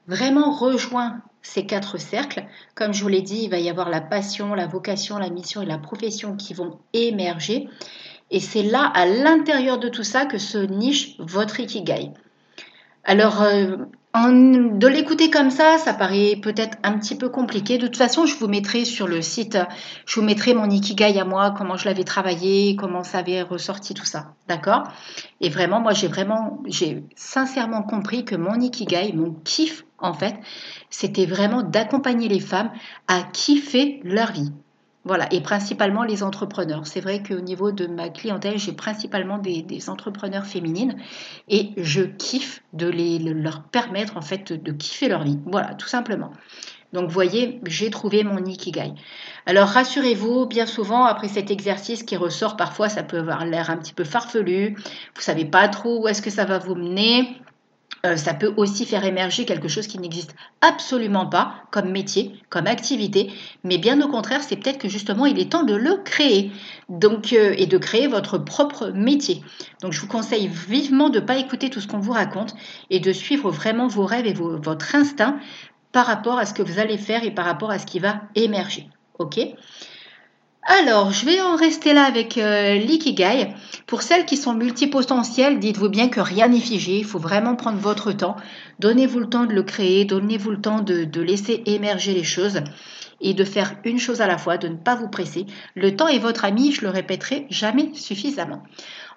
vraiment 0.07 0.53
rejoint 0.53 1.23
ces 1.43 1.67
quatre 1.67 1.99
cercles, 1.99 2.45
comme 2.75 2.93
je 2.93 3.03
vous 3.03 3.09
l'ai 3.09 3.23
dit, 3.23 3.45
il 3.45 3.51
va 3.51 3.59
y 3.59 3.69
avoir 3.69 3.91
la 3.91 4.01
passion, 4.01 4.55
la 4.55 4.67
vocation, 4.67 5.19
la 5.19 5.31
mission 5.31 5.63
et 5.63 5.67
la 5.67 5.79
profession 5.79 6.37
qui 6.37 6.55
vont 6.55 6.79
émerger. 6.93 7.69
Et 8.31 8.39
c'est 8.39 8.63
là, 8.63 8.85
à 8.95 9.07
l'intérieur 9.07 9.79
de 9.79 9.89
tout 9.89 10.05
ça, 10.05 10.25
que 10.25 10.39
se 10.39 10.59
niche 10.59 11.17
votre 11.19 11.59
ikigai. 11.59 12.13
Alors, 13.05 13.43
euh, 13.43 13.77
de 14.15 14.87
l'écouter 14.87 15.31
comme 15.31 15.51
ça, 15.51 15.79
ça 15.79 15.95
paraît 15.95 16.37
peut-être 16.37 16.77
un 16.83 16.99
petit 16.99 17.17
peu 17.17 17.31
compliqué. 17.31 17.79
De 17.79 17.87
toute 17.87 17.97
façon, 17.97 18.27
je 18.27 18.37
vous 18.37 18.47
mettrai 18.47 18.85
sur 18.85 19.09
le 19.09 19.23
site, 19.23 19.59
je 20.07 20.21
vous 20.21 20.27
mettrai 20.27 20.55
mon 20.55 20.69
ikigai 20.69 21.19
à 21.19 21.25
moi, 21.25 21.55
comment 21.57 21.77
je 21.77 21.87
l'avais 21.87 22.05
travaillé, 22.05 22.77
comment 22.77 23.03
ça 23.03 23.19
avait 23.19 23.43
ressorti 23.43 23.95
tout 23.95 24.05
ça. 24.05 24.35
D'accord? 24.49 24.85
Et 25.41 25.49
vraiment, 25.49 25.81
moi, 25.81 25.95
j'ai 25.95 26.09
vraiment, 26.09 26.62
j'ai 26.67 27.03
sincèrement 27.17 27.83
compris 27.83 28.25
que 28.25 28.37
mon 28.37 28.61
ikigai, 28.61 29.12
mon 29.15 29.33
kiff, 29.45 29.85
en 29.99 30.12
fait, 30.12 30.35
c'était 30.91 31.27
vraiment 31.27 31.62
d'accompagner 31.62 32.29
les 32.29 32.41
femmes 32.41 32.71
à 33.09 33.23
kiffer 33.23 34.01
leur 34.05 34.33
vie. 34.33 34.53
Voilà, 35.05 35.27
et 35.33 35.41
principalement 35.41 36.05
les 36.05 36.23
entrepreneurs. 36.23 36.87
C'est 36.87 37.01
vrai 37.01 37.23
qu'au 37.23 37.41
niveau 37.41 37.73
de 37.73 37.88
ma 37.88 38.09
clientèle, 38.09 38.59
j'ai 38.59 38.73
principalement 38.73 39.38
des, 39.38 39.91
entrepreneurs 39.91 40.47
féminines 40.47 40.97
et 41.49 41.71
je 41.77 42.03
kiffe 42.03 42.62
de 42.73 42.87
les, 42.87 43.19
leur 43.19 43.65
permettre 43.65 44.17
en 44.17 44.23
fait 44.23 44.53
de 44.53 44.73
kiffer 44.73 45.09
leur 45.09 45.25
vie. 45.25 45.41
Voilà, 45.47 45.75
tout 45.75 45.88
simplement. 45.88 46.31
Donc, 46.93 47.09
vous 47.09 47.15
voyez, 47.15 47.61
j'ai 47.67 47.91
trouvé 47.91 48.23
mon 48.23 48.45
ikigai. 48.45 48.93
Alors, 49.47 49.69
rassurez-vous, 49.69 50.47
bien 50.47 50.67
souvent, 50.67 51.05
après 51.05 51.29
cet 51.29 51.51
exercice 51.51 52.03
qui 52.03 52.17
ressort, 52.17 52.57
parfois, 52.57 52.88
ça 52.88 53.03
peut 53.03 53.19
avoir 53.19 53.47
l'air 53.47 53.71
un 53.71 53.79
petit 53.79 53.95
peu 53.95 54.05
farfelu. 54.05 54.77
Vous 55.15 55.23
savez 55.23 55.47
pas 55.47 55.69
trop 55.69 56.03
où 56.03 56.09
est-ce 56.09 56.21
que 56.21 56.31
ça 56.31 56.45
va 56.45 56.59
vous 56.59 56.75
mener. 56.75 57.41
Euh, 58.05 58.17
ça 58.17 58.35
peut 58.35 58.53
aussi 58.57 58.85
faire 58.85 59.05
émerger 59.05 59.45
quelque 59.45 59.69
chose 59.69 59.87
qui 59.87 59.99
n'existe 59.99 60.35
absolument 60.61 61.27
pas 61.27 61.55
comme 61.71 61.91
métier, 61.91 62.35
comme 62.51 62.67
activité, 62.67 63.31
mais 63.62 63.79
bien 63.79 64.01
au 64.01 64.09
contraire, 64.09 64.43
c'est 64.43 64.57
peut-être 64.57 64.79
que 64.79 64.88
justement 64.88 65.25
il 65.25 65.38
est 65.38 65.53
temps 65.53 65.62
de 65.62 65.75
le 65.75 65.99
créer 66.05 66.51
donc, 66.88 67.33
euh, 67.33 67.55
et 67.57 67.67
de 67.67 67.79
créer 67.79 68.09
votre 68.09 68.38
propre 68.38 68.88
métier. 68.88 69.43
Donc 69.83 69.93
je 69.93 70.01
vous 70.01 70.09
conseille 70.09 70.49
vivement 70.49 71.11
de 71.11 71.21
ne 71.21 71.25
pas 71.25 71.37
écouter 71.37 71.71
tout 71.71 71.81
ce 71.81 71.87
qu'on 71.87 72.01
vous 72.01 72.12
raconte 72.12 72.57
et 72.91 72.99
de 72.99 73.12
suivre 73.12 73.53
vraiment 73.53 73.87
vos 73.87 74.05
rêves 74.05 74.27
et 74.27 74.33
votre 74.35 74.97
instinct 74.97 75.38
par 75.93 76.07
rapport 76.07 76.38
à 76.38 76.47
ce 76.47 76.55
que 76.55 76.62
vous 76.62 76.81
allez 76.81 76.99
faire 76.99 77.23
et 77.23 77.31
par 77.31 77.45
rapport 77.45 77.71
à 77.71 77.79
ce 77.79 77.87
qui 77.87 78.01
va 78.01 78.23
émerger. 78.35 78.88
Ok? 79.21 79.38
Alors, 80.64 81.11
je 81.11 81.27
vais 81.27 81.40
en 81.40 81.57
rester 81.57 81.92
là 81.92 82.05
avec 82.05 82.38
euh, 82.38 82.77
l'ikigai. 82.77 83.48
Pour 83.87 84.03
celles 84.03 84.25
qui 84.25 84.37
sont 84.37 84.55
multipotentielles, 84.55 85.59
dites-vous 85.59 85.88
bien 85.88 86.09
que 86.09 86.20
rien 86.20 86.46
n'est 86.46 86.61
figé. 86.61 86.98
Il 86.98 87.05
faut 87.05 87.18
vraiment 87.18 87.57
prendre 87.57 87.79
votre 87.79 88.12
temps. 88.12 88.37
Donnez-vous 88.79 89.18
le 89.18 89.29
temps 89.29 89.44
de 89.44 89.53
le 89.53 89.64
créer. 89.64 90.05
Donnez-vous 90.05 90.53
le 90.53 90.61
temps 90.61 90.81
de, 90.81 91.03
de 91.03 91.20
laisser 91.20 91.64
émerger 91.66 92.14
les 92.14 92.22
choses 92.22 92.61
et 93.20 93.35
de 93.35 93.44
faire 93.44 93.75
une 93.85 93.98
chose 93.98 94.20
à 94.20 94.27
la 94.27 94.38
fois, 94.38 94.57
de 94.57 94.68
ne 94.68 94.77
pas 94.77 94.94
vous 94.94 95.09
presser. 95.09 95.46
Le 95.75 95.96
temps 95.96 96.09
est 96.09 96.18
votre 96.18 96.44
ami, 96.44 96.72
je 96.72 96.83
le 96.83 96.90
répéterai 96.90 97.46
jamais 97.51 97.90
suffisamment. 97.94 98.62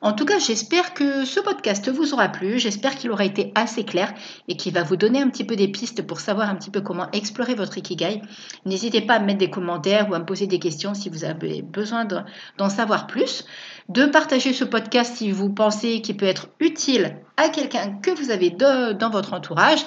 En 0.06 0.14
tout 0.14 0.26
cas, 0.26 0.38
j'espère 0.38 0.94
que 0.94 1.26
ce 1.26 1.40
podcast 1.40 1.90
vous 1.90 2.14
aura 2.14 2.30
plu, 2.30 2.60
j'espère 2.60 2.96
qu'il 2.96 3.10
aura 3.10 3.26
été 3.26 3.52
assez 3.56 3.84
clair 3.84 4.14
et 4.48 4.56
qu'il 4.56 4.72
va 4.72 4.84
vous 4.84 4.98
donner 4.98 5.20
un 5.20 5.30
petit 5.30 5.44
peu 5.44 5.56
des 5.56 5.68
pistes 5.68 6.06
pour 6.06 6.20
savoir 6.20 6.48
un 6.48 6.54
petit 6.54 6.70
peu 6.70 6.82
comment 6.82 7.10
explorer 7.10 7.56
votre 7.56 7.80
Ikigai. 7.80 8.22
N'hésitez 8.66 9.02
pas 9.02 9.16
à 9.16 9.20
me 9.20 9.26
mettre 9.26 9.40
des 9.40 9.50
commentaires 9.50 10.08
ou 10.08 10.14
à 10.14 10.20
me 10.20 10.26
poser 10.26 10.46
des 10.46 10.60
questions 10.60 10.94
si 10.94 11.10
vous 11.10 11.26
avez 11.26 11.64
besoin 11.64 12.06
d'en 12.06 12.70
savoir 12.70 13.08
plus, 13.08 13.46
de 13.90 14.06
partager 14.06 14.54
ce 14.54 14.64
podcast 14.64 15.16
si 15.16 15.32
vous 15.32 15.50
pensez 15.50 16.02
qu'il 16.02 16.18
peut 16.18 16.28
être 16.28 16.50
utile 16.60 17.18
à 17.38 17.50
quelqu'un 17.50 17.98
que 18.00 18.12
vous 18.12 18.30
avez 18.30 18.52
dans 18.52 19.10
votre 19.10 19.34
entourage 19.34 19.84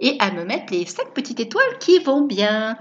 et 0.00 0.16
à 0.18 0.32
me 0.32 0.44
mettre 0.44 0.70
les 0.74 0.84
5 0.84 1.14
petites 1.14 1.40
étoiles 1.40 1.78
qui 1.80 1.98
vont 1.98 2.20
bien. 2.20 2.76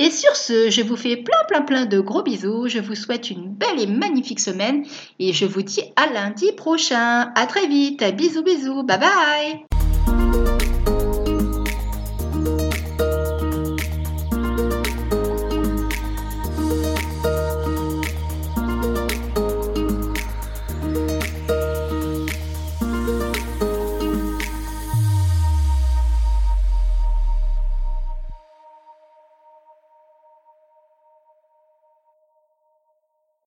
Et 0.00 0.10
sur 0.10 0.36
ce, 0.36 0.70
je 0.70 0.82
vous 0.82 0.96
fais 0.96 1.16
plein 1.16 1.44
plein 1.48 1.62
plein 1.62 1.86
de 1.86 1.98
gros 2.00 2.22
bisous. 2.22 2.68
Je 2.68 2.78
vous 2.78 2.94
souhaite 2.94 3.30
une 3.30 3.48
belle 3.48 3.80
et 3.80 3.86
magnifique 3.86 4.40
semaine 4.40 4.84
et 5.18 5.32
je 5.32 5.44
vous 5.44 5.62
dis 5.62 5.82
à 5.96 6.06
lundi 6.12 6.52
prochain. 6.52 7.32
À 7.34 7.46
très 7.46 7.66
vite. 7.66 8.04
Bisous 8.16 8.44
bisous. 8.44 8.84
Bye 8.84 8.98
bye. 8.98 9.67